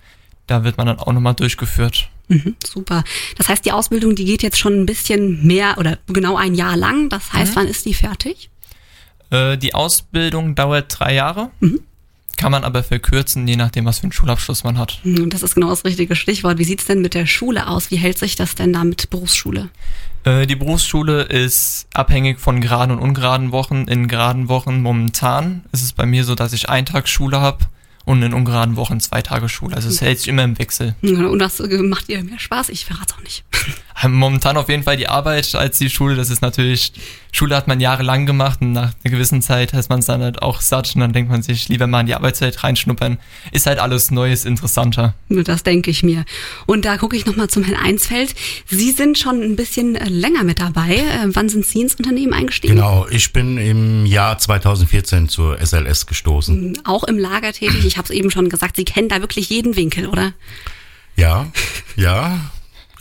da 0.48 0.64
wird 0.64 0.78
man 0.78 0.88
dann 0.88 1.00
auch 1.00 1.12
nochmal 1.12 1.34
durchgeführt. 1.34 2.10
Mhm, 2.30 2.56
super. 2.66 3.04
Das 3.38 3.48
heißt, 3.48 3.66
die 3.66 3.72
Ausbildung, 3.72 4.16
die 4.16 4.26
geht 4.26 4.44
jetzt 4.44 4.58
schon 4.58 4.82
ein 4.82 4.86
bisschen 4.86 5.46
mehr 5.46 5.78
oder 5.78 5.98
genau 6.08 6.36
ein 6.36 6.56
Jahr 6.56 6.76
lang. 6.76 7.10
Das 7.10 7.32
heißt, 7.32 7.52
mhm. 7.52 7.56
wann 7.56 7.68
ist 7.68 7.86
die 7.86 7.94
fertig? 7.94 8.50
Äh, 9.30 9.58
die 9.58 9.74
Ausbildung 9.74 10.56
dauert 10.56 11.00
drei 11.00 11.14
Jahre. 11.14 11.52
Mhm. 11.60 11.82
Kann 12.38 12.52
man 12.52 12.64
aber 12.64 12.84
verkürzen, 12.84 13.48
je 13.48 13.56
nachdem, 13.56 13.86
was 13.86 14.00
für 14.00 14.04
einen 14.04 14.12
Schulabschluss 14.12 14.64
man 14.64 14.78
hat. 14.78 15.00
Mhm, 15.04 15.30
das 15.30 15.44
ist 15.44 15.56
genau 15.56 15.70
das 15.70 15.84
richtige 15.86 16.16
Stichwort. 16.16 16.60
Wie 16.60 16.64
sieht's 16.64 16.86
denn 16.86 17.02
mit 17.02 17.16
der 17.16 17.26
Schule 17.26 17.68
aus? 17.68 17.92
Wie 17.92 17.98
hält 17.98 18.20
sich 18.20 18.36
das 18.36 18.56
denn 18.56 18.74
da 18.74 18.84
mit 18.84 19.10
Berufsschule? 19.10 19.70
Äh, 20.24 20.46
die 20.46 20.56
Berufsschule 20.56 21.24
ist 21.24 21.88
abhängig 21.94 22.40
von 22.40 22.62
geraden 22.62 22.92
und 22.92 23.00
ungeraden 23.00 23.52
Wochen. 23.52 23.86
In 23.88 24.08
geraden 24.08 24.50
Wochen 24.50 24.82
momentan 24.82 25.64
ist 25.72 25.84
es 25.84 25.94
bei 25.94 26.06
mir 26.06 26.24
so, 26.24 26.36
dass 26.36 26.54
ich 26.54 26.70
einen 26.70 26.86
Tag 26.86 27.08
Schule 27.08 27.42
habe 27.42 27.66
und 28.08 28.24
in 28.24 28.34
ungeraden 28.34 28.78
Wochen 28.78 29.02
zwei 29.02 29.22
Tage 29.22 29.50
Schule. 29.50 29.76
Also 29.76 29.90
es 29.90 30.00
hält 30.00 30.20
sich 30.20 30.30
immer 30.30 30.46
im 30.46 30.58
Wechsel. 30.58 30.96
Und 31.02 31.42
was 31.42 31.60
macht 31.60 32.08
dir 32.08 32.24
mehr 32.24 32.40
Spaß? 32.40 32.70
Ich 32.70 32.86
verrate 32.86 33.16
auch 33.16 33.22
nicht. 33.22 33.44
Momentan 34.08 34.56
auf 34.58 34.70
jeden 34.70 34.84
Fall 34.84 34.96
die 34.96 35.10
Arbeit 35.10 35.54
als 35.56 35.80
die 35.80 35.90
Schule. 35.90 36.16
Das 36.16 36.30
ist 36.30 36.42
natürlich, 36.42 36.94
Schule 37.32 37.56
hat 37.56 37.68
man 37.68 37.80
jahrelang 37.80 38.28
gemacht 38.28 38.62
und 38.62 38.72
nach 38.72 38.94
einer 39.04 39.12
gewissen 39.12 39.42
Zeit 39.42 39.74
heißt 39.74 39.90
man 39.90 40.00
es 40.00 40.06
dann 40.06 40.22
halt 40.22 40.42
auch 40.42 40.62
satt 40.62 40.94
und 40.96 41.02
dann 41.02 41.14
denkt 41.14 41.32
man 41.32 41.42
sich, 41.42 41.68
lieber 41.68 41.88
mal 41.88 42.02
in 42.02 42.06
die 42.06 42.14
Arbeitszeit 42.14 42.64
reinschnuppern. 42.64 43.18
Ist 43.52 43.66
halt 43.66 43.80
alles 43.80 44.12
Neues, 44.12 44.46
interessanter. 44.46 45.16
Das 45.30 45.64
denke 45.64 45.90
ich 45.90 46.04
mir. 46.04 46.26
Und 46.68 46.86
da 46.86 46.98
gucke 46.98 47.18
ich 47.18 47.26
nochmal 47.26 47.50
zum 47.50 47.64
Herrn 47.64 47.84
Einsfeld. 47.84 48.36
Sie 48.68 48.92
sind 48.92 49.18
schon 49.18 49.42
ein 49.42 49.56
bisschen 49.56 49.96
äh, 49.96 50.08
länger 50.08 50.44
mit 50.44 50.62
dabei. 50.62 50.96
Äh, 50.96 51.28
wann 51.30 51.50
sind 51.50 51.66
Sie 51.66 51.82
ins 51.82 51.96
Unternehmen 51.96 52.34
eingestiegen? 52.34 52.76
Genau, 52.76 53.08
ich 53.10 53.34
bin 53.34 53.58
im 53.58 54.06
Jahr 54.06 54.38
2014 54.38 55.28
zur 55.28 55.60
SLS 55.60 56.06
gestoßen. 56.06 56.80
Auch 56.86 57.04
im 57.04 57.18
Lager 57.18 57.52
tätig. 57.52 57.84
Ich 57.86 57.97
habe 57.98 58.06
es 58.06 58.12
eben 58.12 58.32
schon 58.32 58.50
gesagt, 58.50 58.76
Sie 58.76 58.86
kennen 58.86 59.10
da 59.10 59.22
wirklich 59.22 59.50
jeden 59.50 59.76
Winkel, 59.76 60.08
oder? 60.08 60.34
Ja, 61.16 61.48
ja. 61.96 62.40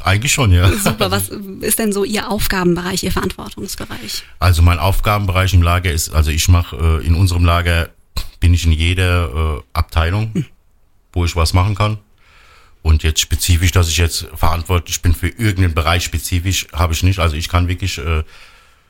Eigentlich 0.02 0.32
schon, 0.32 0.52
ja. 0.52 0.70
Super. 0.72 1.10
Was 1.10 1.30
ist 1.60 1.78
denn 1.78 1.92
so 1.92 2.04
Ihr 2.04 2.30
Aufgabenbereich, 2.30 3.02
Ihr 3.02 3.12
Verantwortungsbereich? 3.12 4.22
Also 4.38 4.62
mein 4.62 4.78
Aufgabenbereich 4.78 5.52
im 5.54 5.62
Lager 5.62 5.90
ist, 5.90 6.10
also 6.10 6.30
ich 6.30 6.48
mache 6.48 6.76
äh, 6.76 7.06
in 7.06 7.14
unserem 7.14 7.44
Lager 7.44 7.88
bin 8.38 8.54
ich 8.54 8.64
in 8.64 8.72
jeder 8.72 9.56
äh, 9.58 9.62
Abteilung, 9.72 10.30
hm. 10.32 10.44
wo 11.12 11.24
ich 11.24 11.34
was 11.34 11.54
machen 11.54 11.74
kann. 11.74 11.98
Und 12.82 13.02
jetzt 13.02 13.20
spezifisch, 13.20 13.72
dass 13.72 13.88
ich 13.88 13.96
jetzt 13.96 14.28
verantwortlich 14.34 15.02
bin 15.02 15.12
für 15.12 15.28
irgendeinen 15.28 15.74
Bereich 15.74 16.04
spezifisch, 16.04 16.68
habe 16.72 16.92
ich 16.92 17.02
nicht. 17.02 17.18
Also 17.18 17.34
ich 17.34 17.48
kann 17.48 17.66
wirklich 17.66 17.98
äh, 17.98 18.22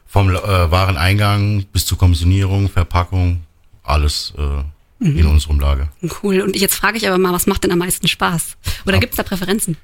vom 0.07 0.29
äh, 0.29 0.35
Wareneingang 0.35 1.65
bis 1.73 1.87
zur 1.87 1.97
Kommissionierung, 1.97 2.69
Verpackung, 2.69 3.43
alles 3.83 4.35
äh, 4.37 4.63
mhm. 4.99 5.19
in 5.19 5.27
unserem 5.27 5.61
Lager. 5.61 5.89
Cool. 6.23 6.41
Und 6.41 6.57
jetzt 6.57 6.75
frage 6.75 6.97
ich 6.97 7.07
aber 7.07 7.19
mal, 7.19 7.33
was 7.33 7.47
macht 7.47 7.65
denn 7.65 7.73
am 7.73 7.79
meisten 7.79 8.09
Spaß? 8.09 8.57
Oder 8.87 8.99
gibt 8.99 9.13
es 9.13 9.17
da 9.17 9.23
Präferenzen? 9.23 9.77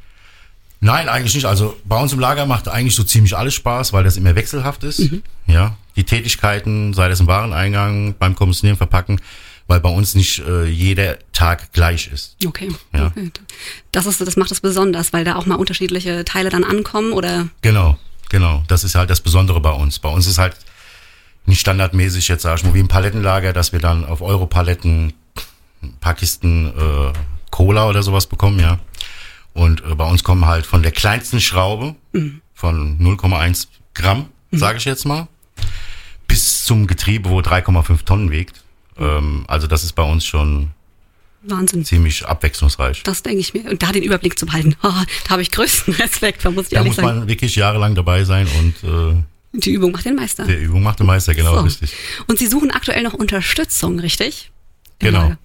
Nein, 0.80 1.08
eigentlich 1.08 1.34
nicht. 1.34 1.44
Also 1.44 1.76
bei 1.84 2.00
uns 2.00 2.12
im 2.12 2.18
Lager 2.18 2.44
macht 2.44 2.66
eigentlich 2.66 2.96
so 2.96 3.04
ziemlich 3.04 3.36
alles 3.36 3.54
Spaß, 3.54 3.92
weil 3.92 4.02
das 4.02 4.16
immer 4.16 4.34
wechselhaft 4.34 4.82
ist. 4.82 4.98
Mhm. 4.98 5.22
Ja, 5.46 5.76
die 5.94 6.02
Tätigkeiten, 6.04 6.92
sei 6.92 7.08
das 7.08 7.20
im 7.20 7.28
Wareneingang, 7.28 8.16
beim 8.18 8.34
Kommissionieren, 8.34 8.76
Verpacken, 8.76 9.20
weil 9.68 9.78
bei 9.78 9.88
uns 9.88 10.16
nicht 10.16 10.40
äh, 10.40 10.64
jeder 10.64 11.18
Tag 11.32 11.72
gleich 11.72 12.08
ist. 12.08 12.36
Okay. 12.44 12.68
Ja. 12.92 13.06
okay. 13.06 13.30
Das 13.92 14.06
ist, 14.06 14.20
das 14.20 14.36
macht 14.36 14.50
es 14.50 14.60
besonders, 14.60 15.12
weil 15.12 15.24
da 15.24 15.36
auch 15.36 15.46
mal 15.46 15.54
unterschiedliche 15.54 16.24
Teile 16.24 16.50
dann 16.50 16.64
ankommen, 16.64 17.12
oder? 17.12 17.48
Genau, 17.60 17.96
genau. 18.28 18.64
Das 18.66 18.82
ist 18.82 18.96
halt 18.96 19.08
das 19.08 19.20
Besondere 19.20 19.60
bei 19.60 19.70
uns. 19.70 20.00
Bei 20.00 20.08
uns 20.08 20.26
ist 20.26 20.38
halt 20.38 20.56
nicht 21.46 21.60
standardmäßig 21.60 22.28
jetzt 22.28 22.42
sag 22.42 22.58
ich 22.58 22.64
mal 22.64 22.74
wie 22.74 22.80
im 22.80 22.88
Palettenlager, 22.88 23.52
dass 23.52 23.72
wir 23.72 23.80
dann 23.80 24.04
auf 24.04 24.20
Europaletten 24.22 25.12
ein 25.82 25.94
paar 26.00 26.14
Kisten 26.14 26.68
äh, 26.68 27.12
Cola 27.50 27.88
oder 27.88 28.02
sowas 28.02 28.26
bekommen, 28.26 28.60
ja. 28.60 28.78
Und 29.52 29.82
äh, 29.84 29.94
bei 29.94 30.08
uns 30.08 30.22
kommen 30.24 30.46
halt 30.46 30.64
von 30.64 30.82
der 30.82 30.92
kleinsten 30.92 31.40
Schraube 31.40 31.94
von 32.54 32.98
0,1 32.98 33.66
Gramm, 33.94 34.26
sage 34.52 34.78
ich 34.78 34.84
jetzt 34.84 35.04
mal, 35.04 35.28
bis 36.28 36.64
zum 36.64 36.86
Getriebe, 36.86 37.28
wo 37.28 37.40
3,5 37.40 38.04
Tonnen 38.04 38.30
wiegt. 38.30 38.62
Ähm, 38.98 39.44
also 39.48 39.66
das 39.66 39.82
ist 39.84 39.92
bei 39.92 40.02
uns 40.04 40.24
schon 40.24 40.70
Wahnsinn. 41.42 41.84
ziemlich 41.84 42.24
abwechslungsreich. 42.24 43.02
Das 43.02 43.22
denke 43.22 43.40
ich 43.40 43.52
mir. 43.52 43.68
Und 43.68 43.82
da 43.82 43.90
den 43.92 44.02
Überblick 44.04 44.38
zu 44.38 44.46
behalten, 44.46 44.76
oh, 44.82 44.88
da 45.24 45.30
habe 45.30 45.42
ich 45.42 45.50
größten 45.50 45.92
Respekt, 45.94 46.44
da 46.44 46.50
muss 46.50 46.66
ich 46.66 46.70
Da 46.70 46.76
ehrlich 46.76 46.90
muss 46.96 46.96
sagen. 47.04 47.18
man 47.18 47.28
wirklich 47.28 47.56
jahrelang 47.56 47.94
dabei 47.94 48.24
sein 48.24 48.46
und 48.58 48.84
äh, 48.88 49.22
Die 49.52 49.70
Übung 49.72 49.92
macht 49.92 50.04
den 50.06 50.14
Meister. 50.16 50.44
der 50.44 50.60
Übung 50.60 50.82
macht 50.82 50.98
den 51.00 51.06
Meister, 51.06 51.34
genau, 51.34 51.54
So. 51.56 51.60
richtig. 51.60 51.92
Und 52.26 52.38
Sie 52.38 52.46
suchen 52.46 52.70
aktuell 52.70 53.02
noch 53.02 53.12
Unterstützung, 53.14 53.98
richtig? 54.00 54.50
Im 54.98 55.06
Genau. 55.08 55.20
Lager. 55.22 55.38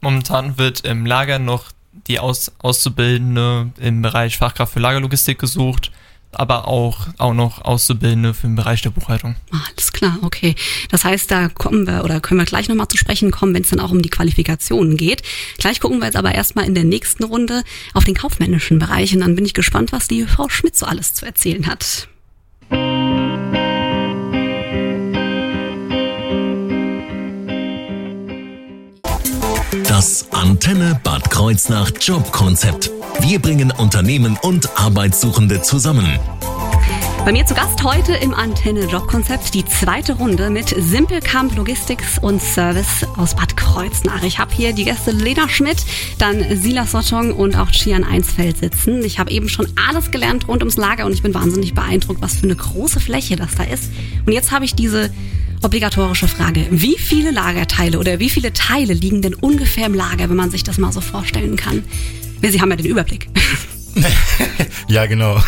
Momentan 0.00 0.58
wird 0.58 0.80
im 0.80 1.06
Lager 1.06 1.38
noch 1.38 1.70
die 2.08 2.18
Aus 2.18 2.52
Auszubildende 2.58 3.70
im 3.78 4.02
Bereich 4.02 4.36
Fachkraft 4.38 4.72
für 4.74 4.80
Lagerlogistik 4.80 5.38
gesucht, 5.38 5.92
aber 6.32 6.66
auch, 6.66 7.06
auch 7.18 7.32
noch 7.32 7.62
Auszubildende 7.64 8.34
für 8.34 8.48
den 8.48 8.56
Bereich 8.56 8.82
der 8.82 8.90
Buchhaltung. 8.90 9.36
Ah, 9.52 9.58
Alles 9.70 9.92
klar, 9.92 10.18
okay. 10.22 10.56
Das 10.90 11.04
heißt, 11.04 11.30
da 11.30 11.48
kommen 11.48 11.86
wir 11.86 12.02
oder 12.04 12.20
können 12.20 12.40
wir 12.40 12.44
gleich 12.44 12.68
nochmal 12.68 12.88
zu 12.88 12.96
sprechen 12.98 13.30
kommen, 13.30 13.54
wenn 13.54 13.62
es 13.62 13.70
dann 13.70 13.78
auch 13.80 13.92
um 13.92 14.02
die 14.02 14.10
Qualifikationen 14.10 14.96
geht. 14.96 15.22
Gleich 15.58 15.78
gucken 15.80 16.00
wir 16.00 16.06
jetzt 16.06 16.16
aber 16.16 16.34
erstmal 16.34 16.66
in 16.66 16.74
der 16.74 16.84
nächsten 16.84 17.22
Runde 17.22 17.62
auf 17.94 18.04
den 18.04 18.14
kaufmännischen 18.16 18.80
Bereich 18.80 19.14
und 19.14 19.20
dann 19.20 19.36
bin 19.36 19.44
ich 19.46 19.54
gespannt, 19.54 19.92
was 19.92 20.08
die 20.08 20.24
Frau 20.26 20.48
Schmidt 20.48 20.74
so 20.76 20.86
alles 20.86 21.14
zu 21.14 21.24
erzählen 21.24 21.66
hat. 21.68 22.08
Das 29.88 30.26
Antenne 30.30 31.00
Bad 31.02 31.30
Kreuznach 31.30 31.90
Jobkonzept. 32.00 32.90
Wir 33.20 33.38
bringen 33.38 33.70
Unternehmen 33.70 34.38
und 34.42 34.68
Arbeitssuchende 34.78 35.62
zusammen. 35.62 36.18
Bei 37.24 37.32
mir 37.32 37.46
zu 37.46 37.54
Gast 37.54 37.82
heute 37.82 38.12
im 38.14 38.34
Antenne 38.34 38.84
Jobkonzept 38.84 39.54
die 39.54 39.64
zweite 39.64 40.14
Runde 40.14 40.50
mit 40.50 40.74
Simpelkamp 40.76 41.56
Logistics 41.56 42.18
und 42.18 42.42
Service 42.42 43.06
aus 43.16 43.34
Bad 43.34 43.56
Kreuznach. 43.56 44.22
Ich 44.22 44.38
habe 44.38 44.54
hier 44.54 44.72
die 44.72 44.84
Gäste 44.84 45.10
Lena 45.10 45.48
Schmidt, 45.48 45.84
dann 46.18 46.44
Silas 46.56 46.92
Sottong 46.92 47.32
und 47.32 47.56
auch 47.56 47.70
Chian 47.70 48.04
Einsfeld 48.04 48.58
sitzen. 48.58 49.02
Ich 49.04 49.18
habe 49.18 49.30
eben 49.30 49.48
schon 49.48 49.68
alles 49.88 50.10
gelernt 50.10 50.48
rund 50.48 50.62
ums 50.62 50.76
Lager 50.76 51.06
und 51.06 51.12
ich 51.12 51.22
bin 51.22 51.32
wahnsinnig 51.34 51.74
beeindruckt, 51.74 52.20
was 52.20 52.34
für 52.36 52.44
eine 52.44 52.56
große 52.56 53.00
Fläche 53.00 53.36
das 53.36 53.54
da 53.54 53.64
ist. 53.64 53.90
Und 54.26 54.32
jetzt 54.32 54.50
habe 54.50 54.64
ich 54.64 54.74
diese 54.74 55.10
obligatorische 55.64 56.28
Frage. 56.28 56.66
Wie 56.70 56.98
viele 56.98 57.30
Lagerteile 57.30 57.98
oder 57.98 58.18
wie 58.20 58.30
viele 58.30 58.52
Teile 58.52 58.92
liegen 58.92 59.22
denn 59.22 59.34
ungefähr 59.34 59.86
im 59.86 59.94
Lager, 59.94 60.28
wenn 60.28 60.36
man 60.36 60.50
sich 60.50 60.62
das 60.62 60.78
mal 60.78 60.92
so 60.92 61.00
vorstellen 61.00 61.56
kann? 61.56 61.82
Sie 62.42 62.60
haben 62.60 62.70
ja 62.70 62.76
den 62.76 62.86
Überblick. 62.86 63.28
Ja, 64.88 65.06
genau. 65.06 65.40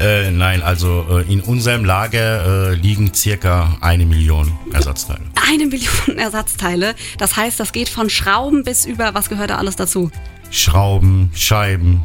äh, 0.00 0.30
nein, 0.30 0.62
also 0.62 1.04
äh, 1.10 1.30
in 1.32 1.40
unserem 1.42 1.84
Lager 1.84 2.70
äh, 2.70 2.74
liegen 2.74 3.12
circa 3.14 3.76
eine 3.80 4.06
Million 4.06 4.50
Ersatzteile. 4.72 5.20
Eine 5.48 5.66
Million 5.66 6.16
Ersatzteile. 6.18 6.94
Das 7.18 7.36
heißt, 7.36 7.60
das 7.60 7.72
geht 7.72 7.88
von 7.88 8.10
Schrauben 8.10 8.64
bis 8.64 8.86
über, 8.86 9.14
was 9.14 9.28
gehört 9.28 9.50
da 9.50 9.58
alles 9.58 9.76
dazu? 9.76 10.10
Schrauben, 10.50 11.30
Scheiben, 11.34 12.00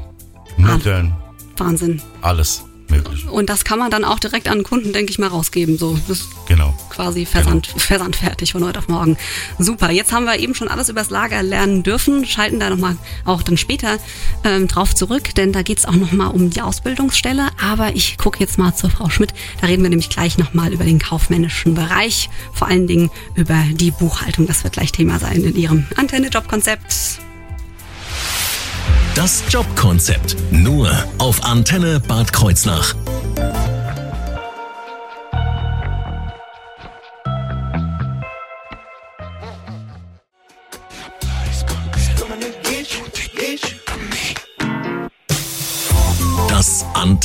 Muttern, 0.57 1.15
Wahnsinn. 1.57 2.01
alles 2.21 2.63
möglich. 2.89 3.27
Und 3.29 3.49
das 3.49 3.63
kann 3.63 3.79
man 3.79 3.89
dann 3.89 4.03
auch 4.03 4.19
direkt 4.19 4.49
an 4.49 4.63
Kunden, 4.63 4.93
denke 4.93 5.11
ich 5.11 5.19
mal, 5.19 5.27
rausgeben. 5.27 5.77
So, 5.77 5.97
das 6.07 6.27
Genau. 6.47 6.77
Quasi 6.91 7.25
Versand, 7.25 7.67
versandfertig 7.77 8.51
von 8.51 8.63
heute 8.63 8.79
auf 8.79 8.87
morgen. 8.87 9.17
Super. 9.57 9.91
Jetzt 9.91 10.11
haben 10.11 10.25
wir 10.25 10.37
eben 10.37 10.53
schon 10.53 10.67
alles 10.67 10.89
übers 10.89 11.09
Lager 11.09 11.41
lernen 11.41 11.83
dürfen. 11.83 12.25
Schalten 12.25 12.59
da 12.59 12.69
nochmal 12.69 12.97
auch 13.25 13.41
dann 13.41 13.57
später 13.57 13.97
ähm, 14.43 14.67
drauf 14.67 14.93
zurück, 14.93 15.33
denn 15.35 15.51
da 15.51 15.61
geht's 15.61 15.85
auch 15.85 15.95
nochmal 15.95 16.31
um 16.31 16.49
die 16.49 16.61
Ausbildungsstelle. 16.61 17.47
Aber 17.61 17.95
ich 17.95 18.17
gucke 18.17 18.39
jetzt 18.39 18.57
mal 18.57 18.75
zur 18.75 18.89
Frau 18.89 19.09
Schmidt. 19.09 19.33
Da 19.59 19.67
reden 19.67 19.83
wir 19.83 19.89
nämlich 19.89 20.09
gleich 20.09 20.37
nochmal 20.37 20.73
über 20.73 20.83
den 20.83 20.99
kaufmännischen 20.99 21.73
Bereich. 21.73 22.29
Vor 22.53 22.67
allen 22.67 22.87
Dingen 22.87 23.09
über 23.35 23.63
die 23.71 23.91
Buchhaltung. 23.91 24.45
Das 24.45 24.63
wird 24.63 24.73
gleich 24.73 24.91
Thema 24.91 25.19
sein 25.19 25.43
in 25.43 25.55
Ihrem 25.55 25.87
Antenne-Job-Konzept. 25.95 27.21
Das 29.15 29.43
Jobkonzept. 29.49 30.37
Nur 30.51 30.89
auf 31.17 31.43
Antenne 31.43 31.99
Bad 31.99 32.31
Kreuznach. 32.31 32.95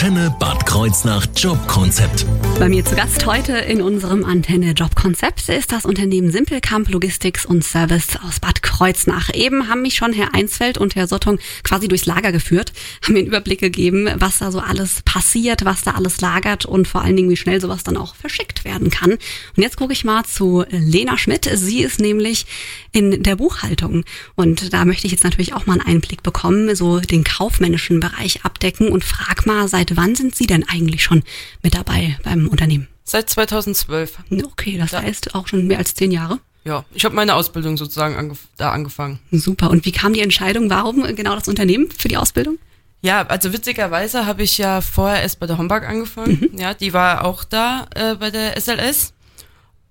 Antenne 0.07 0.37
Bad 0.39 0.65
Kreuznach 0.67 1.27
Jobkonzept. 1.35 2.27
Bei 2.61 2.69
mir 2.69 2.85
zu 2.85 2.95
Gast 2.95 3.27
heute 3.27 3.57
in 3.57 3.83
unserem 3.83 4.25
Antenne 4.25 4.71
Job 4.71 4.95
Konzept 4.95 5.49
ist 5.49 5.73
das 5.73 5.85
Unternehmen 5.85 6.31
Simpelkamp 6.31 6.89
Logistics 6.89 7.45
und 7.45 7.65
Service 7.65 8.17
aus 8.25 8.39
Bad 8.39 8.63
Kreuznach. 8.63 9.35
Eben 9.35 9.69
haben 9.69 9.83
mich 9.83 9.97
schon 9.97 10.13
Herr 10.13 10.33
Einsfeld 10.33 10.79
und 10.79 10.95
Herr 10.95 11.09
Sottong 11.09 11.41
quasi 11.65 11.89
durchs 11.89 12.07
Lager 12.07 12.31
geführt, 12.31 12.73
haben 13.03 13.15
mir 13.15 13.19
einen 13.19 13.29
Überblick 13.29 13.59
gegeben, 13.59 14.09
was 14.15 14.39
da 14.39 14.53
so 14.53 14.61
alles 14.61 15.03
passiert, 15.05 15.65
was 15.65 15.83
da 15.83 15.93
alles 15.93 16.21
lagert 16.21 16.67
und 16.67 16.87
vor 16.87 17.03
allen 17.03 17.17
Dingen, 17.17 17.29
wie 17.29 17.37
schnell 17.37 17.61
sowas 17.61 17.83
dann 17.83 17.97
auch 17.97 18.15
verschickt 18.15 18.65
werden 18.65 18.91
kann. 18.91 19.11
Und 19.11 19.63
jetzt 19.63 19.77
gucke 19.77 19.93
ich 19.93 20.05
mal 20.05 20.25
zu 20.25 20.65
Lena 20.71 21.19
Schmidt. 21.19 21.51
Sie 21.53 21.83
ist 21.83 21.99
nämlich 21.99 22.47
in 22.93 23.25
der 23.25 23.35
Buchhaltung 23.35 24.05
und 24.37 24.73
da 24.73 24.85
möchte 24.85 25.07
ich 25.07 25.13
jetzt 25.13 25.25
natürlich 25.25 25.53
auch 25.53 25.67
mal 25.67 25.81
einen 25.81 25.97
Einblick 25.97 26.23
bekommen, 26.23 26.77
so 26.77 27.01
den 27.01 27.25
kaufmännischen 27.25 27.99
Bereich 27.99 28.45
abdecken 28.45 28.89
und 28.89 29.03
frag 29.03 29.47
mal, 29.47 29.67
seit 29.67 29.96
wann 29.97 30.15
sind 30.15 30.35
Sie 30.35 30.47
denn 30.47 30.65
eigentlich 30.69 31.03
schon 31.03 31.23
mit 31.63 31.75
dabei 31.75 32.17
beim 32.23 32.49
Unternehmen? 32.49 32.89
Seit 33.05 33.31
2012. 33.31 34.19
Okay, 34.45 34.79
das 34.79 34.93
Ja. 34.93 35.03
heißt 35.03 35.35
auch 35.35 35.47
schon 35.49 35.67
mehr 35.67 35.79
als 35.79 35.95
zehn 35.95 36.11
Jahre. 36.11 36.41
Ja, 36.65 36.85
ich 36.93 37.05
habe 37.05 37.15
meine 37.15 37.35
Ausbildung 37.35 37.77
sozusagen 37.77 38.17
angef 38.17 38.41
da 38.57 38.73
angefangen. 38.73 39.21
Super. 39.31 39.71
Und 39.71 39.85
wie 39.85 39.93
kam 39.93 40.13
die 40.15 40.21
Entscheidung, 40.21 40.69
warum 40.69 41.03
genau 41.15 41.35
das 41.37 41.47
Unternehmen 41.47 41.89
für 41.97 42.09
die 42.09 42.17
Ausbildung? 42.17 42.59
Ja, 43.03 43.23
also 43.27 43.53
witzigerweise 43.53 44.27
habe 44.27 44.43
ich 44.43 44.59
ja 44.59 44.81
vorher 44.81 45.23
erst 45.23 45.39
bei 45.39 45.47
der 45.47 45.59
Homburg 45.59 45.85
angefangen. 45.89 46.51
Ja, 46.59 46.75
die 46.75 46.93
war 46.93 47.25
auch 47.25 47.45
da 47.45 47.87
äh, 47.95 48.17
bei 48.17 48.31
der 48.33 48.57
SLS. 48.61 49.13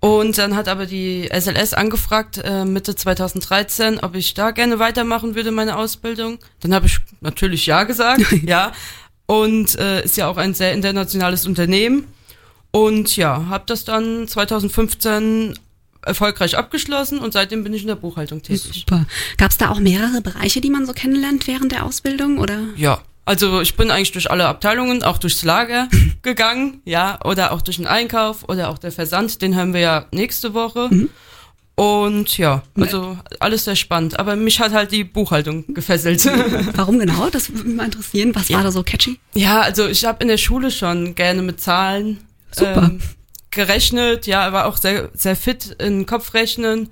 Und 0.02 0.38
dann 0.38 0.56
hat 0.56 0.68
aber 0.68 0.86
die 0.86 1.30
SLS 1.34 1.74
angefragt, 1.74 2.40
äh, 2.44 2.66
Mitte 2.66 2.96
2013, 2.96 4.00
ob 4.02 4.14
ich 4.16 4.34
da 4.34 4.52
gerne 4.52 4.78
weitermachen 4.78 5.34
würde, 5.34 5.52
meine 5.52 5.78
Ausbildung. 5.78 6.40
Dann 6.60 6.74
habe 6.74 6.88
ich 6.88 7.00
natürlich 7.22 7.66
ja 7.66 7.84
gesagt, 7.86 8.22
ja. 8.44 8.74
Und 9.28 9.76
äh, 9.76 10.04
ist 10.04 10.18
ja 10.18 10.28
auch 10.28 10.38
ein 10.38 10.54
sehr 10.54 10.74
internationales 10.74 11.46
Unternehmen. 11.46 12.08
Und 12.72 13.16
ja, 13.16 13.46
habe 13.50 13.64
das 13.68 13.86
dann 13.86 14.28
2015 14.28 15.58
erfolgreich 16.06 16.58
abgeschlossen 16.58 17.20
und 17.20 17.34
seitdem 17.34 17.64
bin 17.64 17.74
ich 17.74 17.82
in 17.82 17.88
der 17.88 17.96
Buchhaltung 17.96 18.42
tätig. 18.42 18.86
Super. 18.88 19.06
Gab 19.38 19.52
es 19.52 19.58
da 19.58 19.70
auch 19.70 19.80
mehrere 19.80 20.22
Bereiche, 20.22 20.62
die 20.62 20.70
man 20.70 20.86
so 20.86 20.94
kennenlernt 20.94 21.48
während 21.48 21.72
der 21.72 21.86
Ausbildung? 21.86 22.38
Oder? 22.38 22.60
Ja, 22.76 23.02
also 23.26 23.60
ich 23.62 23.76
bin 23.76 23.90
eigentlich 23.90 24.12
durch 24.12 24.30
alle 24.30 24.46
Abteilungen, 24.46 25.04
auch 25.04 25.18
durchs 25.18 25.44
Lager 25.44 25.88
gegangen, 26.22 26.82
ja, 26.86 27.20
oder 27.26 27.52
auch 27.54 27.62
durch 27.62 27.78
den 27.78 27.88
Einkauf 27.88 28.48
oder 28.48 28.70
auch 28.70 28.78
der 28.78 28.92
Versand, 28.92 29.42
den 29.42 29.56
haben 29.56 29.74
wir 29.74 29.82
ja 29.82 30.06
nächste 30.12 30.54
Woche. 30.54 30.90
Und 31.76 32.38
ja, 32.38 32.64
also 32.80 33.18
alles 33.40 33.66
sehr 33.66 33.76
spannend. 33.76 34.18
Aber 34.18 34.36
mich 34.38 34.60
hat 34.62 34.72
halt 34.72 34.92
die 34.94 35.04
Buchhaltung 35.04 35.66
gefesselt. 35.74 36.26
Warum 36.76 37.00
genau? 37.00 37.30
Das 37.30 37.52
würde 37.52 37.66
mich 37.68 37.76
mal 37.76 37.86
interessieren. 37.86 38.34
Was 38.34 38.48
Ja. 38.48 38.58
war 38.58 38.64
da 38.64 38.72
so 38.72 38.82
catchy? 38.84 39.20
ja, 39.34 39.62
also 39.62 39.86
ich 39.88 40.06
habe 40.06 40.22
in 40.22 40.30
der 40.30 40.38
Schule 40.38 40.72
schon 40.72 41.16
gerne 41.16 41.42
mit 41.42 41.60
Zahlen 41.60 42.20
ähm, 42.62 43.02
gerechnet, 43.52 44.28
ja, 44.28 44.52
war 44.54 44.66
auch 44.68 44.78
sehr, 44.78 45.10
sehr 45.14 45.36
fit 45.36 45.76
in 45.80 46.06
Kopfrechnen. 46.06 46.90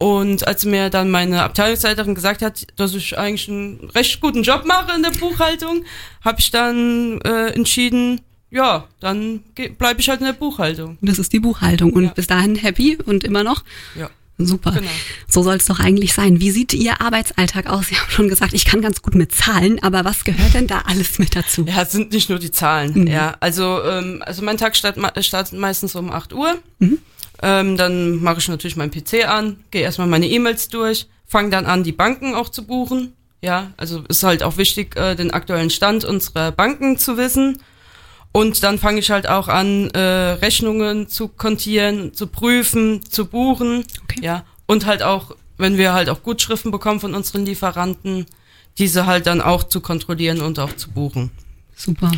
Und 0.00 0.46
als 0.46 0.64
mir 0.64 0.90
dann 0.90 1.10
meine 1.10 1.42
Abteilungsleiterin 1.42 2.14
gesagt 2.14 2.40
hat, 2.42 2.66
dass 2.76 2.94
ich 2.94 3.18
eigentlich 3.18 3.48
einen 3.48 3.90
recht 3.94 4.20
guten 4.20 4.42
Job 4.44 4.64
mache 4.64 4.94
in 4.94 5.02
der 5.02 5.10
Buchhaltung, 5.10 5.84
habe 6.24 6.38
ich 6.38 6.50
dann 6.52 7.20
äh, 7.22 7.48
entschieden, 7.48 8.20
ja, 8.50 8.84
dann 9.00 9.40
bleibe 9.78 10.00
ich 10.00 10.08
halt 10.08 10.20
in 10.20 10.26
der 10.26 10.32
Buchhaltung. 10.34 10.98
Das 11.02 11.18
ist 11.18 11.32
die 11.32 11.40
Buchhaltung. 11.40 11.92
Und 11.94 12.04
Ja. 12.04 12.10
bis 12.10 12.26
dahin 12.28 12.54
happy 12.54 12.96
und 13.04 13.24
immer 13.24 13.42
noch? 13.42 13.64
Ja. 13.96 14.08
Super. 14.38 14.70
Genau. 14.70 14.90
So 15.26 15.42
soll 15.42 15.56
es 15.56 15.66
doch 15.66 15.80
eigentlich 15.80 16.14
sein. 16.14 16.40
Wie 16.40 16.52
sieht 16.52 16.72
Ihr 16.72 17.00
Arbeitsalltag 17.00 17.66
aus? 17.66 17.88
Sie 17.88 17.96
haben 17.96 18.10
schon 18.10 18.28
gesagt, 18.28 18.54
ich 18.54 18.64
kann 18.64 18.80
ganz 18.80 19.02
gut 19.02 19.16
mit 19.16 19.34
Zahlen, 19.34 19.82
aber 19.82 20.04
was 20.04 20.22
gehört 20.24 20.54
denn 20.54 20.68
da 20.68 20.82
alles 20.86 21.18
mit 21.18 21.34
dazu? 21.34 21.64
Ja, 21.66 21.82
es 21.82 21.90
sind 21.90 22.12
nicht 22.12 22.30
nur 22.30 22.38
die 22.38 22.52
Zahlen. 22.52 22.92
Mhm. 22.94 23.06
Ja, 23.08 23.36
also 23.40 23.82
ähm, 23.82 24.22
also 24.24 24.44
mein 24.44 24.56
Tag 24.56 24.76
start, 24.76 24.96
startet 25.24 25.58
meistens 25.58 25.96
um 25.96 26.12
8 26.12 26.32
Uhr. 26.32 26.56
Mhm. 26.78 26.98
Ähm, 27.42 27.76
dann 27.76 28.22
mache 28.22 28.38
ich 28.38 28.48
natürlich 28.48 28.76
meinen 28.76 28.90
PC 28.90 29.28
an, 29.28 29.58
gehe 29.70 29.82
erstmal 29.82 30.08
meine 30.08 30.28
E-Mails 30.28 30.68
durch, 30.68 31.08
fange 31.26 31.50
dann 31.50 31.66
an, 31.66 31.84
die 31.84 31.92
Banken 31.92 32.34
auch 32.34 32.48
zu 32.48 32.64
buchen. 32.64 33.14
Ja, 33.40 33.72
also 33.76 34.02
ist 34.08 34.22
halt 34.24 34.42
auch 34.42 34.56
wichtig, 34.56 34.96
äh, 34.96 35.14
den 35.14 35.30
aktuellen 35.32 35.70
Stand 35.70 36.04
unserer 36.04 36.50
Banken 36.50 36.98
zu 36.98 37.16
wissen. 37.16 37.58
Und 38.32 38.62
dann 38.62 38.78
fange 38.78 39.00
ich 39.00 39.10
halt 39.10 39.28
auch 39.28 39.48
an, 39.48 39.90
äh, 39.90 40.00
Rechnungen 40.00 41.08
zu 41.08 41.28
kontieren, 41.28 42.14
zu 42.14 42.26
prüfen, 42.26 43.02
zu 43.04 43.26
buchen. 43.26 43.84
Okay. 44.04 44.20
Ja, 44.22 44.44
und 44.66 44.86
halt 44.86 45.02
auch, 45.02 45.34
wenn 45.56 45.78
wir 45.78 45.92
halt 45.92 46.08
auch 46.08 46.22
Gutschriften 46.22 46.70
bekommen 46.70 47.00
von 47.00 47.14
unseren 47.14 47.46
Lieferanten, 47.46 48.26
diese 48.76 49.06
halt 49.06 49.26
dann 49.26 49.40
auch 49.40 49.64
zu 49.64 49.80
kontrollieren 49.80 50.40
und 50.40 50.58
auch 50.58 50.74
zu 50.76 50.90
buchen. 50.90 51.30
Super. 51.74 52.12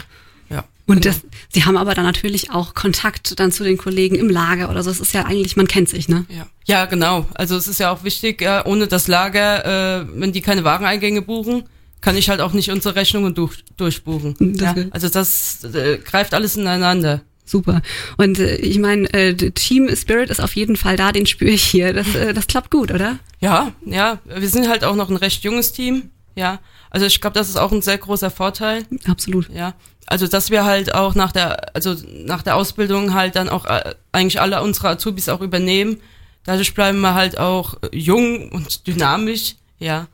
Ja. 0.51 0.65
Und 0.87 1.03
genau. 1.03 1.15
das, 1.15 1.23
Sie 1.49 1.65
haben 1.65 1.77
aber 1.77 1.95
dann 1.95 2.05
natürlich 2.05 2.51
auch 2.51 2.75
Kontakt 2.75 3.39
dann 3.39 3.53
zu 3.53 3.63
den 3.63 3.79
Kollegen 3.79 4.17
im 4.17 4.29
Lager 4.29 4.69
oder 4.71 4.83
so. 4.83 4.91
Das 4.91 5.01
ist 5.01 5.15
ja 5.15 5.25
eigentlich, 5.25 5.57
man 5.57 5.69
kennt 5.69 5.89
sich, 5.89 6.09
ne? 6.09 6.27
Ja. 6.29 6.47
ja, 6.67 6.85
genau. 6.87 7.27
Also 7.35 7.57
es 7.57 7.69
ist 7.69 7.79
ja 7.79 7.93
auch 7.93 8.03
wichtig, 8.03 8.43
ja, 8.43 8.67
ohne 8.67 8.89
das 8.89 9.07
Lager, 9.07 10.01
äh, 10.01 10.07
wenn 10.15 10.33
die 10.33 10.41
keine 10.41 10.65
Wareneingänge 10.65 11.23
buchen, 11.23 11.65
kann 12.01 12.17
ich 12.17 12.31
halt 12.31 12.41
auch 12.41 12.53
nicht 12.53 12.71
unsere 12.71 12.95
Rechnungen 12.97 13.35
durch, 13.35 13.65
durchbuchen. 13.77 14.37
Das 14.39 14.77
ja, 14.77 14.85
also 14.91 15.09
das 15.09 15.65
äh, 15.65 15.99
greift 15.99 16.35
alles 16.35 16.57
ineinander. 16.57 17.23
Super. 17.45 17.83
Und 18.17 18.39
äh, 18.39 18.57
ich 18.57 18.79
meine, 18.79 19.13
äh, 19.13 19.35
Team 19.35 19.95
Spirit 19.97 20.31
ist 20.31 20.41
auf 20.41 20.55
jeden 20.55 20.77
Fall 20.77 20.97
da, 20.97 21.11
den 21.11 21.27
spüre 21.27 21.51
ich 21.51 21.65
hier. 21.65 21.93
Das, 21.93 22.15
äh, 22.15 22.33
das 22.33 22.47
klappt 22.47 22.71
gut, 22.71 22.93
oder? 22.93 23.19
Ja, 23.41 23.73
ja, 23.85 24.19
wir 24.25 24.49
sind 24.49 24.69
halt 24.69 24.85
auch 24.85 24.95
noch 24.95 25.11
ein 25.11 25.17
recht 25.17 25.43
junges 25.43 25.73
Team. 25.73 26.11
Ja, 26.37 26.61
also 26.91 27.07
ich 27.07 27.21
glaube, 27.21 27.35
das 27.35 27.49
ist 27.49 27.57
auch 27.57 27.73
ein 27.73 27.83
sehr 27.83 27.99
großer 27.99 28.31
Vorteil. 28.31 28.85
Absolut. 29.07 29.51
Ja, 29.53 29.75
also 30.07 30.29
dass 30.29 30.51
wir 30.51 30.65
halt 30.65 30.95
auch 30.95 31.15
nach 31.17 31.33
der, 31.33 31.75
also 31.75 31.97
nach 32.25 32.43
der 32.43 32.57
Ausbildung 32.57 33.15
halt 33.15 33.35
dann 33.35 33.49
auch 33.49 33.67
äh, 33.67 33.95
eigentlich 34.13 34.41
alle 34.41 34.63
unsere 34.63 34.91
Azubis 34.91 35.29
auch 35.29 35.41
übernehmen. 35.41 36.01
Dadurch 36.45 36.73
bleiben 36.73 37.01
wir 37.01 37.15
halt 37.15 37.37
auch 37.37 37.75
jung 37.93 38.51
und 38.51 38.87
dynamisch. 38.87 39.57
Ja, 39.81 40.07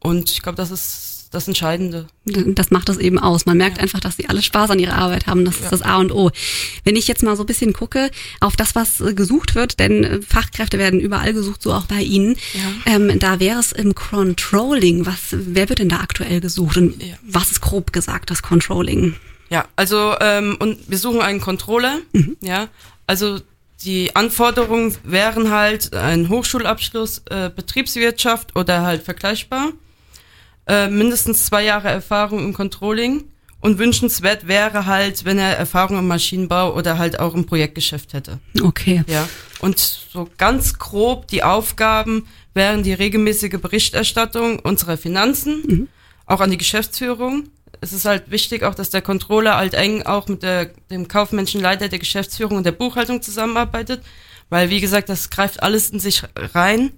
und 0.00 0.30
ich 0.30 0.42
glaube, 0.42 0.56
das 0.56 0.70
ist 0.70 1.07
das 1.30 1.48
Entscheidende. 1.48 2.06
Das 2.24 2.70
macht 2.70 2.88
das 2.88 2.98
eben 2.98 3.18
aus. 3.18 3.46
Man 3.46 3.56
merkt 3.56 3.80
einfach, 3.80 4.00
dass 4.00 4.16
sie 4.16 4.28
alle 4.28 4.42
Spaß 4.42 4.70
an 4.70 4.78
ihrer 4.78 4.96
Arbeit 4.96 5.26
haben. 5.26 5.44
Das 5.44 5.56
ist 5.60 5.70
das 5.72 5.82
A 5.82 5.96
und 5.96 6.12
O. 6.12 6.30
Wenn 6.84 6.96
ich 6.96 7.08
jetzt 7.08 7.22
mal 7.22 7.36
so 7.36 7.42
ein 7.42 7.46
bisschen 7.46 7.72
gucke 7.72 8.10
auf 8.40 8.56
das, 8.56 8.74
was 8.74 9.00
äh, 9.00 9.14
gesucht 9.14 9.54
wird, 9.54 9.78
denn 9.80 10.04
äh, 10.04 10.20
Fachkräfte 10.22 10.78
werden 10.78 11.00
überall 11.00 11.32
gesucht, 11.32 11.62
so 11.62 11.72
auch 11.72 11.86
bei 11.86 12.02
Ihnen. 12.02 12.36
Ähm, 12.86 13.18
da 13.18 13.40
wäre 13.40 13.60
es 13.60 13.72
im 13.72 13.94
Controlling. 13.94 15.06
Was, 15.06 15.18
wer 15.30 15.68
wird 15.68 15.78
denn 15.78 15.88
da 15.88 16.00
aktuell 16.00 16.40
gesucht? 16.40 16.76
Und 16.76 17.02
Ja. 17.02 17.14
was 17.22 17.50
ist 17.50 17.60
grob 17.60 17.92
gesagt 17.92 18.30
das 18.30 18.42
Controlling? 18.42 19.14
Ja, 19.50 19.66
also 19.76 20.14
ähm, 20.20 20.56
und 20.58 20.78
wir 20.88 20.98
suchen 20.98 21.22
einen 21.22 21.40
Controller. 21.40 21.98
Ja, 22.40 22.68
also 23.06 23.40
die 23.84 24.14
Anforderungen 24.16 24.94
wären 25.04 25.50
halt 25.50 25.94
ein 25.94 26.28
Hochschulabschluss, 26.28 27.22
äh, 27.30 27.48
Betriebswirtschaft 27.54 28.56
oder 28.56 28.82
halt 28.82 29.02
vergleichbar, 29.04 29.70
äh, 30.68 30.88
mindestens 30.88 31.46
zwei 31.46 31.64
Jahre 31.64 31.88
Erfahrung 31.88 32.40
im 32.40 32.52
Controlling 32.52 33.24
und 33.60 33.78
wünschenswert 33.78 34.46
wäre 34.46 34.86
halt, 34.86 35.24
wenn 35.24 35.38
er 35.38 35.56
Erfahrung 35.56 35.98
im 35.98 36.06
Maschinenbau 36.06 36.74
oder 36.74 36.98
halt 36.98 37.18
auch 37.18 37.34
im 37.34 37.46
Projektgeschäft 37.46 38.12
hätte. 38.12 38.38
Okay. 38.62 39.02
Ja, 39.08 39.28
und 39.60 39.78
so 39.78 40.28
ganz 40.38 40.78
grob 40.78 41.26
die 41.28 41.42
Aufgaben 41.42 42.26
wären 42.54 42.82
die 42.82 42.92
regelmäßige 42.92 43.60
Berichterstattung 43.60 44.60
unserer 44.60 44.96
Finanzen, 44.96 45.88
auch 46.26 46.40
an 46.40 46.50
die 46.50 46.58
Geschäftsführung. 46.58 47.48
Es 47.80 47.92
ist 47.92 48.04
halt 48.04 48.30
wichtig 48.30 48.62
auch, 48.62 48.74
dass 48.74 48.90
der 48.90 49.02
Controller 49.02 49.56
halt 49.56 49.74
eng 49.74 50.02
auch 50.02 50.28
mit 50.28 50.42
der, 50.42 50.66
dem 50.90 51.08
kaufmännischen 51.08 51.60
Leiter 51.60 51.88
der 51.88 51.98
Geschäftsführung 51.98 52.56
und 52.58 52.64
der 52.64 52.72
Buchhaltung 52.72 53.22
zusammenarbeitet, 53.22 54.02
weil 54.50 54.70
wie 54.70 54.80
gesagt, 54.80 55.08
das 55.08 55.30
greift 55.30 55.62
alles 55.62 55.90
in 55.90 56.00
sich 56.00 56.22
rein. 56.36 56.92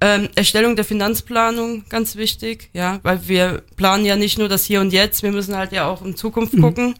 Ähm, 0.00 0.28
Erstellung 0.34 0.76
der 0.76 0.84
Finanzplanung, 0.84 1.84
ganz 1.88 2.16
wichtig, 2.16 2.70
ja, 2.72 3.00
weil 3.02 3.28
wir 3.28 3.62
planen 3.76 4.06
ja 4.06 4.16
nicht 4.16 4.38
nur 4.38 4.48
das 4.48 4.64
Hier 4.64 4.80
und 4.80 4.92
Jetzt, 4.92 5.22
wir 5.22 5.30
müssen 5.30 5.56
halt 5.56 5.72
ja 5.72 5.86
auch 5.86 6.02
in 6.02 6.16
Zukunft 6.16 6.58
gucken. 6.58 6.94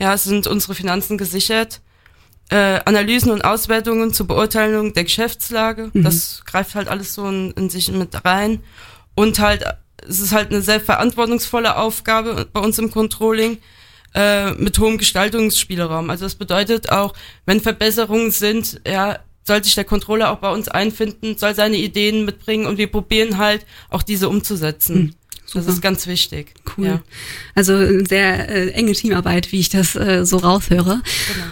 Ja, 0.00 0.16
sind 0.16 0.46
unsere 0.46 0.74
Finanzen 0.74 1.16
gesichert? 1.16 1.80
äh, 2.50 2.80
Analysen 2.84 3.30
und 3.30 3.44
Auswertungen 3.44 4.12
zur 4.12 4.26
Beurteilung 4.26 4.92
der 4.92 5.04
Geschäftslage. 5.04 5.90
Das 5.94 6.42
greift 6.44 6.74
halt 6.74 6.88
alles 6.88 7.14
so 7.14 7.26
in, 7.28 7.52
in 7.52 7.70
sich 7.70 7.90
mit 7.90 8.24
rein. 8.24 8.62
Und 9.14 9.38
halt, 9.38 9.64
es 10.06 10.20
ist 10.20 10.32
halt 10.32 10.50
eine 10.50 10.60
sehr 10.60 10.80
verantwortungsvolle 10.80 11.76
Aufgabe 11.76 12.46
bei 12.52 12.60
uns 12.60 12.78
im 12.78 12.90
Controlling 12.90 13.58
äh, 14.14 14.52
mit 14.52 14.78
hohem 14.78 14.98
Gestaltungsspielraum. 14.98 16.10
Also 16.10 16.24
das 16.24 16.34
bedeutet 16.34 16.90
auch, 16.90 17.14
wenn 17.46 17.60
Verbesserungen 17.60 18.32
sind, 18.32 18.80
ja, 18.86 19.20
soll 19.42 19.64
sich 19.64 19.74
der 19.74 19.84
Controller 19.84 20.30
auch 20.30 20.38
bei 20.38 20.52
uns 20.52 20.68
einfinden, 20.68 21.36
soll 21.36 21.54
seine 21.54 21.76
Ideen 21.76 22.24
mitbringen 22.24 22.66
und 22.66 22.78
wir 22.78 22.90
probieren 22.90 23.38
halt 23.38 23.66
auch 23.88 24.02
diese 24.02 24.28
umzusetzen. 24.28 25.16
Das 25.58 25.66
super. 25.66 25.74
ist 25.74 25.82
ganz 25.82 26.06
wichtig. 26.06 26.54
Cool. 26.76 26.86
Ja. 26.86 27.02
Also 27.54 27.74
äh, 27.74 28.04
sehr 28.06 28.48
äh, 28.48 28.70
enge 28.70 28.92
Teamarbeit, 28.92 29.52
wie 29.52 29.60
ich 29.60 29.68
das 29.68 29.96
äh, 29.96 30.24
so 30.24 30.38
raushöre. 30.38 31.02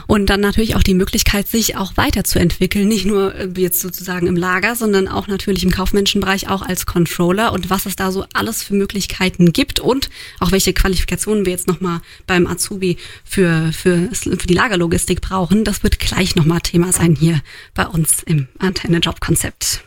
Und 0.07 0.31
dann 0.31 0.41
natürlich 0.41 0.77
auch 0.77 0.83
die 0.83 0.95
Möglichkeit, 0.95 1.49
sich 1.49 1.77
auch 1.77 1.97
weiterzuentwickeln, 1.97 2.87
nicht 2.89 3.07
nur 3.07 3.35
äh, 3.35 3.49
jetzt 3.57 3.81
sozusagen 3.81 4.27
im 4.27 4.37
Lager, 4.37 4.77
sondern 4.77 5.09
auch 5.09 5.27
natürlich 5.27 5.65
im 5.65 5.71
kaufmännischen 5.71 6.21
Bereich, 6.21 6.49
auch 6.49 6.63
als 6.63 6.87
Controller 6.87 7.53
und 7.53 7.71
was 7.71 7.87
es 7.87 7.97
da 7.97 8.13
so 8.13 8.25
alles 8.33 8.63
für 8.63 8.75
Möglichkeiten 8.75 9.53
gibt 9.53 9.81
und 9.81 10.11
auch 10.39 10.53
welche 10.53 10.73
Qualifikationen 10.73 11.45
wir 11.45 11.53
jetzt 11.53 11.69
nochmal 11.69 12.01
beim 12.27 12.47
Azubi 12.47 12.97
für, 13.25 13.73
für, 13.73 14.09
für 14.13 14.47
die 14.47 14.55
Lagerlogistik 14.55 15.21
brauchen. 15.21 15.65
Das 15.65 15.83
wird 15.83 15.99
gleich 15.99 16.37
nochmal 16.37 16.61
Thema 16.61 16.93
sein 16.93 17.17
hier 17.17 17.41
bei 17.75 17.87
uns 17.87 18.23
im 18.23 18.49
Antenne-Job-Konzept. 18.59 19.83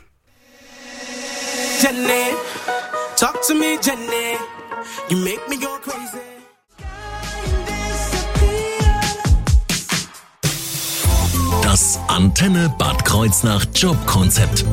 Jenny, 1.81 2.35
talk 3.21 3.39
to 3.43 3.53
me, 3.53 3.77
Jenny. 3.77 4.35
You 5.09 5.17
make 5.17 5.47
me 5.47 5.57
go 5.57 5.77
crazy. 5.85 6.17
Das 11.61 11.99
Antenne 12.07 12.73
Bad 12.79 13.05
Kreuznach 13.05 13.65
Jobkonzept. 13.75 14.65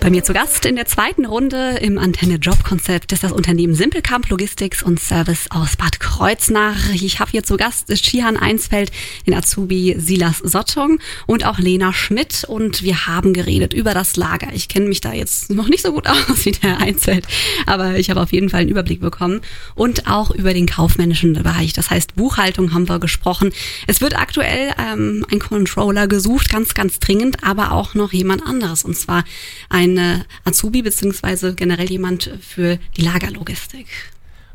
Bei 0.00 0.08
mir 0.08 0.24
zu 0.24 0.32
Gast 0.32 0.64
in 0.64 0.76
der 0.76 0.86
zweiten 0.86 1.26
Runde 1.26 1.76
im 1.82 1.98
Antenne 1.98 2.36
Job 2.36 2.64
Konzept 2.64 3.12
ist 3.12 3.22
das 3.22 3.32
Unternehmen 3.32 3.74
Simpelkamp 3.74 4.30
Logistics 4.30 4.82
und 4.82 4.98
Service 4.98 5.50
aus 5.50 5.76
Bad 5.76 6.00
Kreuznach. 6.00 6.88
Ich 6.94 7.20
habe 7.20 7.30
hier 7.30 7.42
zu 7.42 7.58
Gast 7.58 7.94
Shihan 8.02 8.38
Einsfeld, 8.38 8.92
den 9.26 9.34
Azubi 9.34 9.96
Silas 9.98 10.38
Sottung 10.38 11.00
und 11.26 11.44
auch 11.44 11.58
Lena 11.58 11.92
Schmidt 11.92 12.44
und 12.48 12.82
wir 12.82 13.06
haben 13.08 13.34
geredet 13.34 13.74
über 13.74 13.92
das 13.92 14.16
Lager. 14.16 14.48
Ich 14.54 14.68
kenne 14.68 14.86
mich 14.86 15.02
da 15.02 15.12
jetzt 15.12 15.50
noch 15.50 15.68
nicht 15.68 15.82
so 15.84 15.92
gut 15.92 16.06
aus 16.08 16.46
wie 16.46 16.52
der 16.52 16.78
Einsfeld, 16.78 17.26
aber 17.66 17.96
ich 17.96 18.08
habe 18.08 18.22
auf 18.22 18.32
jeden 18.32 18.48
Fall 18.48 18.60
einen 18.60 18.70
Überblick 18.70 19.02
bekommen 19.02 19.42
und 19.74 20.06
auch 20.06 20.30
über 20.30 20.54
den 20.54 20.64
kaufmännischen 20.64 21.34
Bereich. 21.34 21.74
Das 21.74 21.90
heißt 21.90 22.16
Buchhaltung 22.16 22.72
haben 22.72 22.88
wir 22.88 23.00
gesprochen. 23.00 23.52
Es 23.86 24.00
wird 24.00 24.18
aktuell 24.18 24.72
ähm, 24.78 25.26
ein 25.30 25.40
Controller 25.40 26.08
gesucht, 26.08 26.48
ganz, 26.48 26.72
ganz 26.72 27.00
dringend, 27.00 27.44
aber 27.44 27.72
auch 27.72 27.94
noch 27.94 28.14
jemand 28.14 28.46
anderes 28.46 28.82
und 28.82 28.96
zwar 28.96 29.24
ein 29.68 29.89
äh, 29.96 30.20
Azubi 30.44 30.82
beziehungsweise 30.82 31.54
generell 31.54 31.90
jemand 31.90 32.30
für 32.40 32.78
die 32.96 33.02
Lagerlogistik. 33.02 33.86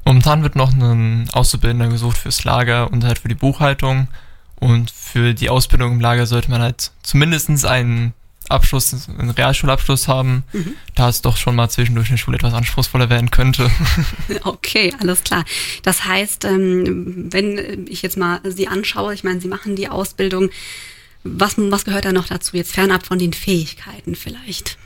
Momentan 0.05 0.43
wird 0.43 0.55
noch 0.55 0.71
ein 0.71 1.29
Auszubildender 1.33 1.87
gesucht 1.87 2.17
fürs 2.17 2.43
Lager 2.43 2.91
und 2.91 3.03
halt 3.03 3.19
für 3.19 3.27
die 3.27 3.35
Buchhaltung. 3.35 4.07
Und 4.57 4.91
für 4.91 5.33
die 5.33 5.49
Ausbildung 5.49 5.93
im 5.93 5.99
Lager 5.99 6.25
sollte 6.27 6.49
man 6.49 6.61
halt 6.61 6.91
zumindestens 7.03 7.65
einen 7.65 8.13
Abschluss, 8.47 9.09
einen 9.09 9.31
Realschulabschluss 9.31 10.07
haben, 10.07 10.43
da 10.93 11.09
es 11.09 11.21
doch 11.21 11.35
schon 11.35 11.55
mal 11.55 11.69
zwischendurch 11.69 12.09
eine 12.09 12.17
Schule 12.17 12.37
etwas 12.37 12.53
anspruchsvoller 12.53 13.09
werden 13.09 13.31
könnte. 13.31 13.69
Okay, 14.43 14.93
alles 14.99 15.23
klar. 15.23 15.43
Das 15.83 16.05
heißt, 16.05 16.45
ähm, 16.45 17.31
wenn 17.31 17.87
ich 17.87 18.01
jetzt 18.01 18.17
mal 18.17 18.39
Sie 18.43 18.67
anschaue, 18.67 19.13
ich 19.13 19.23
meine, 19.23 19.41
Sie 19.41 19.47
machen 19.47 19.75
die 19.75 19.89
Ausbildung, 19.89 20.49
was, 21.23 21.55
was 21.57 21.85
gehört 21.85 22.05
da 22.05 22.11
noch 22.11 22.27
dazu, 22.27 22.55
jetzt 22.55 22.73
fernab 22.73 23.05
von 23.05 23.17
den 23.17 23.33
Fähigkeiten 23.33 24.15
vielleicht? 24.15 24.77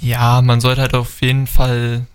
Ja, 0.00 0.42
man 0.42 0.60
sollte 0.60 0.82
halt 0.82 0.94
auf 0.94 1.20
jeden 1.22 1.46
Fall 1.46 2.06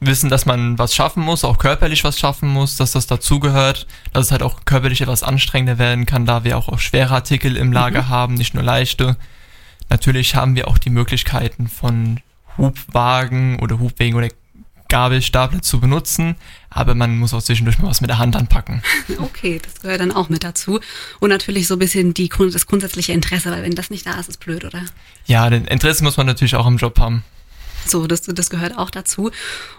wissen, 0.00 0.28
dass 0.28 0.46
man 0.46 0.78
was 0.78 0.94
schaffen 0.94 1.22
muss, 1.22 1.44
auch 1.44 1.58
körperlich 1.58 2.04
was 2.04 2.18
schaffen 2.18 2.48
muss, 2.48 2.76
dass 2.76 2.92
das 2.92 3.06
dazugehört, 3.06 3.86
dass 4.12 4.26
es 4.26 4.32
halt 4.32 4.42
auch 4.42 4.64
körperlich 4.64 5.00
etwas 5.00 5.22
anstrengender 5.22 5.78
werden 5.78 6.06
kann, 6.06 6.26
da 6.26 6.44
wir 6.44 6.58
auch, 6.58 6.68
auch 6.68 6.78
schwere 6.78 7.14
Artikel 7.14 7.56
im 7.56 7.72
Lager 7.72 8.08
haben, 8.08 8.34
nicht 8.34 8.54
nur 8.54 8.62
leichte. 8.62 9.16
Natürlich 9.88 10.34
haben 10.34 10.56
wir 10.56 10.68
auch 10.68 10.78
die 10.78 10.90
Möglichkeiten 10.90 11.68
von 11.68 12.20
Hubwagen 12.56 13.58
oder 13.60 13.78
Hubwegen 13.78 14.16
oder 14.16 14.28
Gabelstapler 14.88 15.62
zu 15.62 15.80
benutzen, 15.80 16.36
aber 16.70 16.94
man 16.94 17.16
muss 17.18 17.34
auch 17.34 17.42
zwischendurch 17.42 17.78
mal 17.78 17.88
was 17.88 18.00
mit 18.00 18.10
der 18.10 18.18
Hand 18.18 18.36
anpacken. 18.36 18.82
Okay, 19.18 19.60
das 19.62 19.80
gehört 19.80 20.00
dann 20.00 20.12
auch 20.12 20.28
mit 20.28 20.44
dazu. 20.44 20.80
Und 21.20 21.30
natürlich 21.30 21.66
so 21.66 21.74
ein 21.74 21.78
bisschen 21.78 22.14
die, 22.14 22.28
das 22.28 22.66
grundsätzliche 22.66 23.12
Interesse, 23.12 23.50
weil 23.50 23.62
wenn 23.62 23.74
das 23.74 23.90
nicht 23.90 24.06
da 24.06 24.18
ist, 24.18 24.28
ist 24.28 24.40
blöd, 24.40 24.64
oder? 24.64 24.82
Ja, 25.26 25.48
den 25.50 25.64
Interesse 25.66 26.04
muss 26.04 26.16
man 26.16 26.26
natürlich 26.26 26.54
auch 26.56 26.66
im 26.66 26.76
Job 26.76 26.98
haben. 26.98 27.22
So, 27.86 28.06
das, 28.06 28.22
das 28.22 28.50
gehört 28.50 28.76
auch 28.78 28.90
dazu. 28.90 29.30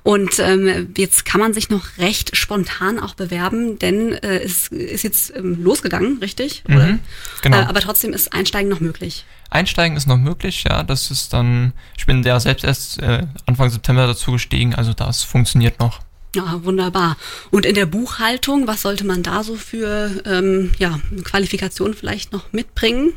Und 0.03 0.39
ähm, 0.39 0.93
jetzt 0.97 1.25
kann 1.25 1.41
man 1.41 1.53
sich 1.53 1.69
noch 1.69 1.97
recht 1.97 2.35
spontan 2.35 2.99
auch 2.99 3.15
bewerben, 3.15 3.79
denn 3.79 4.13
äh, 4.13 4.39
es 4.39 4.67
ist 4.67 5.03
jetzt 5.03 5.35
ähm, 5.35 5.63
losgegangen, 5.63 6.19
richtig? 6.19 6.63
Oder? 6.67 6.99
genau. 7.41 7.57
Äh, 7.57 7.65
aber 7.65 7.81
trotzdem 7.81 8.13
ist 8.13 8.33
Einsteigen 8.33 8.69
noch 8.69 8.79
möglich. 8.79 9.25
Einsteigen 9.49 9.95
ist 9.95 10.07
noch 10.07 10.17
möglich, 10.17 10.65
ja. 10.67 10.83
Das 10.83 11.11
ist 11.11 11.33
dann, 11.33 11.73
ich 11.97 12.05
bin 12.05 12.23
der 12.23 12.39
selbst 12.39 12.63
erst 12.63 13.01
äh, 13.01 13.25
Anfang 13.45 13.69
September 13.69 14.07
dazu 14.07 14.33
gestiegen, 14.33 14.75
also 14.75 14.93
das 14.93 15.23
funktioniert 15.23 15.79
noch. 15.79 16.01
Ja, 16.35 16.63
wunderbar. 16.65 17.15
Und 17.49 17.65
in 17.65 17.75
der 17.75 17.85
Buchhaltung, 17.85 18.67
was 18.67 18.81
sollte 18.81 19.05
man 19.05 19.23
da 19.23 19.43
so 19.43 19.55
für 19.55 20.11
ähm, 20.25 20.71
ja, 20.77 20.99
Qualifikationen 21.23 21.93
vielleicht 21.93 22.33
noch 22.33 22.51
mitbringen? 22.51 23.13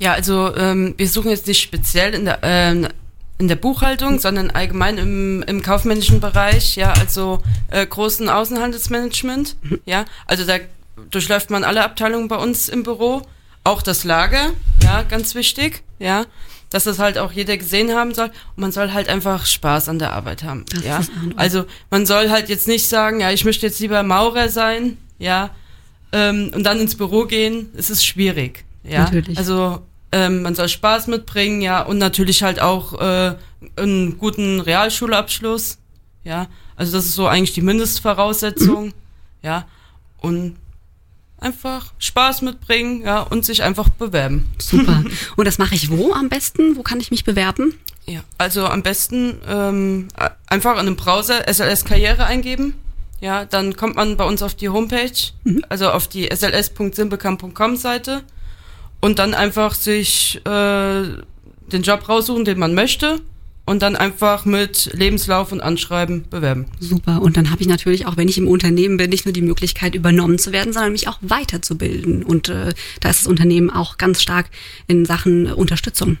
Ja, 0.00 0.12
also 0.12 0.54
ähm, 0.56 0.94
wir 0.96 1.08
suchen 1.08 1.30
jetzt 1.30 1.46
nicht 1.46 1.62
speziell 1.62 2.12
in 2.14 2.24
der, 2.24 2.40
ähm, 2.42 2.88
in 3.38 3.48
der 3.48 3.56
Buchhaltung, 3.56 4.20
sondern 4.20 4.50
allgemein 4.50 4.98
im, 4.98 5.42
im 5.42 5.62
kaufmännischen 5.62 6.20
Bereich, 6.20 6.76
ja, 6.76 6.92
also 6.92 7.40
äh, 7.70 7.84
großen 7.84 8.28
Außenhandelsmanagement, 8.28 9.56
ja, 9.84 10.04
also 10.26 10.44
da 10.44 10.58
durchläuft 11.10 11.50
man 11.50 11.64
alle 11.64 11.82
Abteilungen 11.84 12.28
bei 12.28 12.36
uns 12.36 12.68
im 12.68 12.84
Büro, 12.84 13.22
auch 13.64 13.82
das 13.82 14.04
Lager, 14.04 14.52
ja, 14.82 15.02
ganz 15.02 15.34
wichtig, 15.34 15.82
ja, 15.98 16.26
dass 16.70 16.84
das 16.84 16.98
halt 16.98 17.18
auch 17.18 17.32
jeder 17.32 17.56
gesehen 17.56 17.92
haben 17.92 18.14
soll. 18.14 18.26
Und 18.26 18.58
man 18.58 18.72
soll 18.72 18.92
halt 18.92 19.08
einfach 19.08 19.46
Spaß 19.46 19.88
an 19.88 19.98
der 19.98 20.12
Arbeit 20.12 20.42
haben, 20.42 20.64
Das 20.70 20.84
ja, 20.84 21.00
also 21.36 21.64
man 21.90 22.06
soll 22.06 22.30
halt 22.30 22.48
jetzt 22.48 22.68
nicht 22.68 22.88
sagen, 22.88 23.20
ja, 23.20 23.30
ich 23.30 23.44
möchte 23.44 23.66
jetzt 23.66 23.80
lieber 23.80 24.02
Maurer 24.02 24.48
sein, 24.48 24.96
ja, 25.18 25.50
ähm, 26.12 26.52
und 26.54 26.64
dann 26.64 26.78
ins 26.78 26.96
Büro 26.96 27.24
gehen, 27.24 27.70
es 27.76 27.90
ist 27.90 28.06
schwierig, 28.06 28.64
ja, 28.84 29.04
Natürlich. 29.04 29.38
also 29.38 29.82
ähm, 30.14 30.42
man 30.42 30.54
soll 30.54 30.68
Spaß 30.68 31.08
mitbringen, 31.08 31.60
ja, 31.60 31.82
und 31.82 31.98
natürlich 31.98 32.44
halt 32.44 32.60
auch 32.60 33.00
äh, 33.00 33.34
einen 33.76 34.16
guten 34.16 34.60
Realschulabschluss, 34.60 35.78
ja. 36.22 36.46
Also 36.76 36.92
das 36.92 37.06
ist 37.06 37.14
so 37.14 37.26
eigentlich 37.26 37.52
die 37.52 37.62
Mindestvoraussetzung, 37.62 38.92
ja. 39.42 39.66
Und 40.18 40.56
einfach 41.40 41.92
Spaß 41.98 42.42
mitbringen, 42.42 43.02
ja, 43.02 43.22
und 43.22 43.44
sich 43.44 43.64
einfach 43.64 43.88
bewerben. 43.88 44.46
Super. 44.58 45.02
Und 45.36 45.46
das 45.46 45.58
mache 45.58 45.74
ich 45.74 45.90
wo 45.90 46.12
am 46.12 46.28
besten? 46.28 46.76
Wo 46.76 46.82
kann 46.82 47.00
ich 47.00 47.10
mich 47.10 47.24
bewerben? 47.24 47.74
Ja, 48.06 48.20
also 48.38 48.66
am 48.66 48.82
besten 48.82 49.38
ähm, 49.48 50.08
einfach 50.46 50.74
in 50.74 50.80
einem 50.80 50.96
Browser 50.96 51.52
SLS 51.52 51.84
Karriere 51.84 52.24
eingeben. 52.24 52.74
Ja, 53.20 53.44
dann 53.44 53.74
kommt 53.76 53.96
man 53.96 54.16
bei 54.16 54.24
uns 54.24 54.42
auf 54.42 54.54
die 54.54 54.68
Homepage, 54.68 55.10
also 55.68 55.90
auf 55.90 56.06
die 56.06 56.28
sls.simplecam.com 56.30 57.76
Seite 57.76 58.22
und 59.04 59.18
dann 59.18 59.34
einfach 59.34 59.74
sich 59.74 60.40
äh, 60.46 61.02
den 61.70 61.82
Job 61.82 62.08
raussuchen, 62.08 62.46
den 62.46 62.58
man 62.58 62.72
möchte 62.72 63.20
und 63.66 63.82
dann 63.82 63.96
einfach 63.96 64.46
mit 64.46 64.88
Lebenslauf 64.94 65.52
und 65.52 65.60
Anschreiben 65.60 66.24
bewerben. 66.30 66.68
Super. 66.80 67.20
Und 67.20 67.36
dann 67.36 67.50
habe 67.50 67.60
ich 67.60 67.68
natürlich 67.68 68.06
auch, 68.06 68.16
wenn 68.16 68.28
ich 68.28 68.38
im 68.38 68.48
Unternehmen 68.48 68.96
bin, 68.96 69.10
nicht 69.10 69.26
nur 69.26 69.34
die 69.34 69.42
Möglichkeit, 69.42 69.94
übernommen 69.94 70.38
zu 70.38 70.52
werden, 70.52 70.72
sondern 70.72 70.92
mich 70.92 71.06
auch 71.06 71.18
weiterzubilden. 71.20 72.22
Und 72.22 72.48
äh, 72.48 72.72
da 73.00 73.10
ist 73.10 73.20
das 73.20 73.26
Unternehmen 73.26 73.68
auch 73.68 73.98
ganz 73.98 74.22
stark 74.22 74.46
in 74.86 75.04
Sachen 75.04 75.52
Unterstützung. 75.52 76.16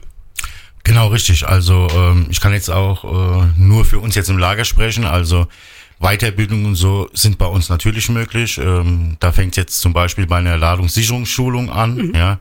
Genau, 0.82 1.08
richtig. 1.08 1.48
Also 1.48 1.88
ähm, 1.90 2.26
ich 2.28 2.42
kann 2.42 2.52
jetzt 2.52 2.68
auch 2.68 3.04
äh, 3.04 3.46
nur 3.56 3.86
für 3.86 3.98
uns 3.98 4.14
jetzt 4.14 4.28
im 4.28 4.36
Lager 4.36 4.66
sprechen. 4.66 5.06
Also 5.06 5.46
Weiterbildung 6.00 6.66
und 6.66 6.74
so 6.74 7.08
sind 7.14 7.38
bei 7.38 7.46
uns 7.46 7.70
natürlich 7.70 8.10
möglich. 8.10 8.58
Ähm, 8.58 9.16
da 9.20 9.32
fängt 9.32 9.56
jetzt 9.56 9.80
zum 9.80 9.94
Beispiel 9.94 10.26
bei 10.26 10.36
einer 10.36 10.58
Ladungssicherungsschulung 10.58 11.70
an, 11.70 12.12
ja. 12.14 12.40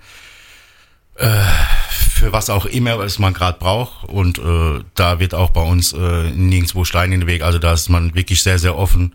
Äh, 1.15 1.45
für 1.89 2.32
was 2.32 2.49
auch 2.49 2.65
immer, 2.65 2.97
was 2.99 3.19
man 3.19 3.34
gerade 3.34 3.60
braucht. 3.60 4.08
Und 4.08 4.39
äh, 4.39 4.84
da 4.95 5.19
wird 5.19 5.34
auch 5.34 5.49
bei 5.49 5.62
uns 5.62 5.93
äh, 5.93 6.32
nirgendwo 6.32 6.86
Stein 6.86 7.12
in 7.12 7.21
den 7.21 7.28
Weg. 7.28 7.41
Also 7.41 7.60
da 7.60 7.73
ist 7.73 7.89
man 7.89 8.15
wirklich 8.15 8.41
sehr, 8.41 8.60
sehr 8.60 8.78
offen 8.78 9.13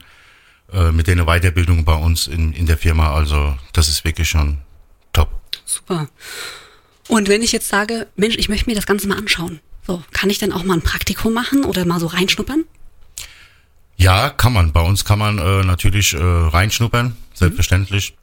äh, 0.72 0.92
mit 0.92 1.06
der 1.06 1.16
Weiterbildung 1.24 1.84
bei 1.84 1.94
uns 1.94 2.26
in, 2.26 2.52
in 2.52 2.66
der 2.66 2.78
Firma. 2.78 3.14
Also 3.14 3.56
das 3.72 3.88
ist 3.88 4.04
wirklich 4.04 4.28
schon 4.28 4.58
top. 5.12 5.30
Super. 5.64 6.08
Und 7.08 7.28
wenn 7.28 7.42
ich 7.42 7.52
jetzt 7.52 7.68
sage, 7.68 8.06
Mensch, 8.16 8.36
ich 8.36 8.48
möchte 8.48 8.68
mir 8.68 8.76
das 8.76 8.86
Ganze 8.86 9.08
mal 9.08 9.16
anschauen, 9.16 9.60
so, 9.86 10.02
kann 10.12 10.28
ich 10.28 10.38
dann 10.38 10.52
auch 10.52 10.64
mal 10.64 10.74
ein 10.74 10.82
Praktikum 10.82 11.32
machen 11.32 11.64
oder 11.64 11.86
mal 11.86 11.98
so 11.98 12.06
reinschnuppern? 12.08 12.64
Ja, 13.96 14.28
kann 14.28 14.52
man. 14.52 14.72
Bei 14.72 14.82
uns 14.82 15.04
kann 15.06 15.18
man 15.18 15.38
äh, 15.38 15.64
natürlich 15.64 16.12
äh, 16.12 16.18
reinschnuppern, 16.18 17.16
selbstverständlich. 17.32 18.14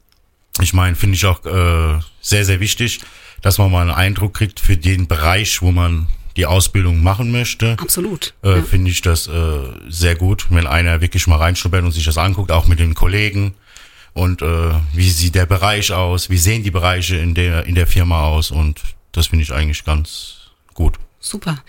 Ich 0.61 0.73
meine, 0.73 0.95
finde 0.95 1.15
ich 1.15 1.25
auch 1.25 1.43
äh, 1.43 1.99
sehr, 2.21 2.45
sehr 2.45 2.59
wichtig, 2.59 3.01
dass 3.41 3.57
man 3.57 3.71
mal 3.71 3.81
einen 3.81 3.91
Eindruck 3.91 4.33
kriegt 4.33 4.59
für 4.59 4.77
den 4.77 5.07
Bereich, 5.07 5.61
wo 5.61 5.71
man 5.71 6.07
die 6.35 6.45
Ausbildung 6.45 7.01
machen 7.01 7.31
möchte. 7.31 7.77
Absolut. 7.79 8.33
Äh, 8.43 8.57
ja. 8.57 8.61
Finde 8.61 8.91
ich 8.91 9.01
das 9.01 9.27
äh, 9.27 9.31
sehr 9.87 10.15
gut, 10.15 10.47
wenn 10.49 10.67
einer 10.67 11.01
wirklich 11.01 11.27
mal 11.27 11.37
reinschnuppert 11.37 11.83
und 11.83 11.91
sich 11.91 12.03
das 12.03 12.17
anguckt, 12.17 12.51
auch 12.51 12.67
mit 12.67 12.79
den 12.79 12.93
Kollegen. 12.93 13.55
Und 14.13 14.41
äh, 14.41 14.71
wie 14.93 15.09
sieht 15.09 15.35
der 15.35 15.45
Bereich 15.45 15.91
aus? 15.91 16.29
Wie 16.29 16.37
sehen 16.37 16.63
die 16.63 16.71
Bereiche 16.71 17.17
in 17.17 17.33
der 17.33 17.65
in 17.65 17.75
der 17.75 17.87
Firma 17.87 18.23
aus? 18.23 18.51
Und 18.51 18.81
das 19.11 19.27
finde 19.27 19.43
ich 19.43 19.53
eigentlich 19.53 19.83
ganz 19.83 20.51
gut. 20.73 20.95
Super. 21.19 21.63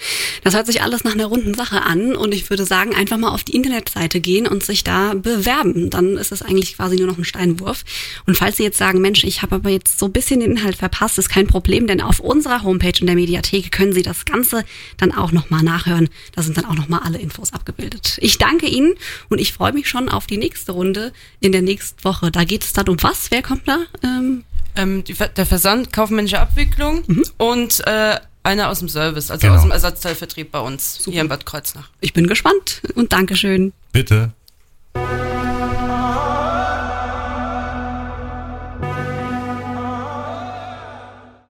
Das 0.46 0.54
hört 0.54 0.68
sich 0.68 0.80
alles 0.80 1.02
nach 1.02 1.14
einer 1.14 1.26
runden 1.26 1.54
Sache 1.54 1.82
an 1.82 2.14
und 2.14 2.32
ich 2.32 2.48
würde 2.50 2.64
sagen, 2.64 2.94
einfach 2.94 3.16
mal 3.16 3.30
auf 3.30 3.42
die 3.42 3.56
Internetseite 3.56 4.20
gehen 4.20 4.46
und 4.46 4.62
sich 4.62 4.84
da 4.84 5.14
bewerben. 5.14 5.90
Dann 5.90 6.16
ist 6.16 6.30
es 6.30 6.40
eigentlich 6.40 6.76
quasi 6.76 6.94
nur 6.94 7.08
noch 7.08 7.18
ein 7.18 7.24
Steinwurf. 7.24 7.84
Und 8.26 8.36
falls 8.36 8.58
Sie 8.58 8.62
jetzt 8.62 8.78
sagen, 8.78 9.00
Mensch, 9.00 9.24
ich 9.24 9.42
habe 9.42 9.56
aber 9.56 9.70
jetzt 9.70 9.98
so 9.98 10.06
ein 10.06 10.12
bisschen 10.12 10.38
den 10.38 10.52
Inhalt 10.52 10.76
verpasst, 10.76 11.18
ist 11.18 11.30
kein 11.30 11.48
Problem, 11.48 11.88
denn 11.88 12.00
auf 12.00 12.20
unserer 12.20 12.62
Homepage 12.62 12.92
in 13.00 13.06
der 13.06 13.16
Mediathek 13.16 13.72
können 13.72 13.92
Sie 13.92 14.04
das 14.04 14.24
Ganze 14.24 14.64
dann 14.98 15.10
auch 15.10 15.32
nochmal 15.32 15.64
nachhören. 15.64 16.10
Da 16.36 16.42
sind 16.44 16.56
dann 16.56 16.66
auch 16.66 16.76
nochmal 16.76 17.00
alle 17.02 17.18
Infos 17.18 17.52
abgebildet. 17.52 18.16
Ich 18.20 18.38
danke 18.38 18.66
Ihnen 18.66 18.94
und 19.28 19.40
ich 19.40 19.52
freue 19.52 19.72
mich 19.72 19.88
schon 19.88 20.08
auf 20.08 20.28
die 20.28 20.38
nächste 20.38 20.70
Runde 20.70 21.12
in 21.40 21.50
der 21.50 21.62
nächsten 21.62 22.04
Woche. 22.04 22.30
Da 22.30 22.44
geht 22.44 22.62
es 22.62 22.72
dann 22.72 22.88
um 22.88 23.02
was? 23.02 23.32
Wer 23.32 23.42
kommt 23.42 23.66
da? 23.66 23.80
Ähm, 24.04 24.44
Ähm, 24.76 25.04
die, 25.04 25.14
der 25.14 25.46
Versand, 25.46 25.92
kaufmännische 25.92 26.38
Abwicklung 26.38 27.02
und 27.38 27.82
äh, 27.86 28.16
einer 28.46 28.68
aus 28.68 28.78
dem 28.78 28.88
Service, 28.88 29.32
also 29.32 29.44
genau. 29.44 29.56
aus 29.56 29.62
dem 29.62 29.72
Ersatzteilvertrieb 29.72 30.52
bei 30.52 30.60
uns 30.60 30.98
Super. 30.98 31.10
hier 31.10 31.22
in 31.22 31.28
Bad 31.28 31.46
Kreuznach. 31.46 31.90
Ich 32.00 32.12
bin 32.12 32.28
gespannt 32.28 32.80
und 32.94 33.12
Dankeschön. 33.12 33.72
Bitte. 33.90 34.34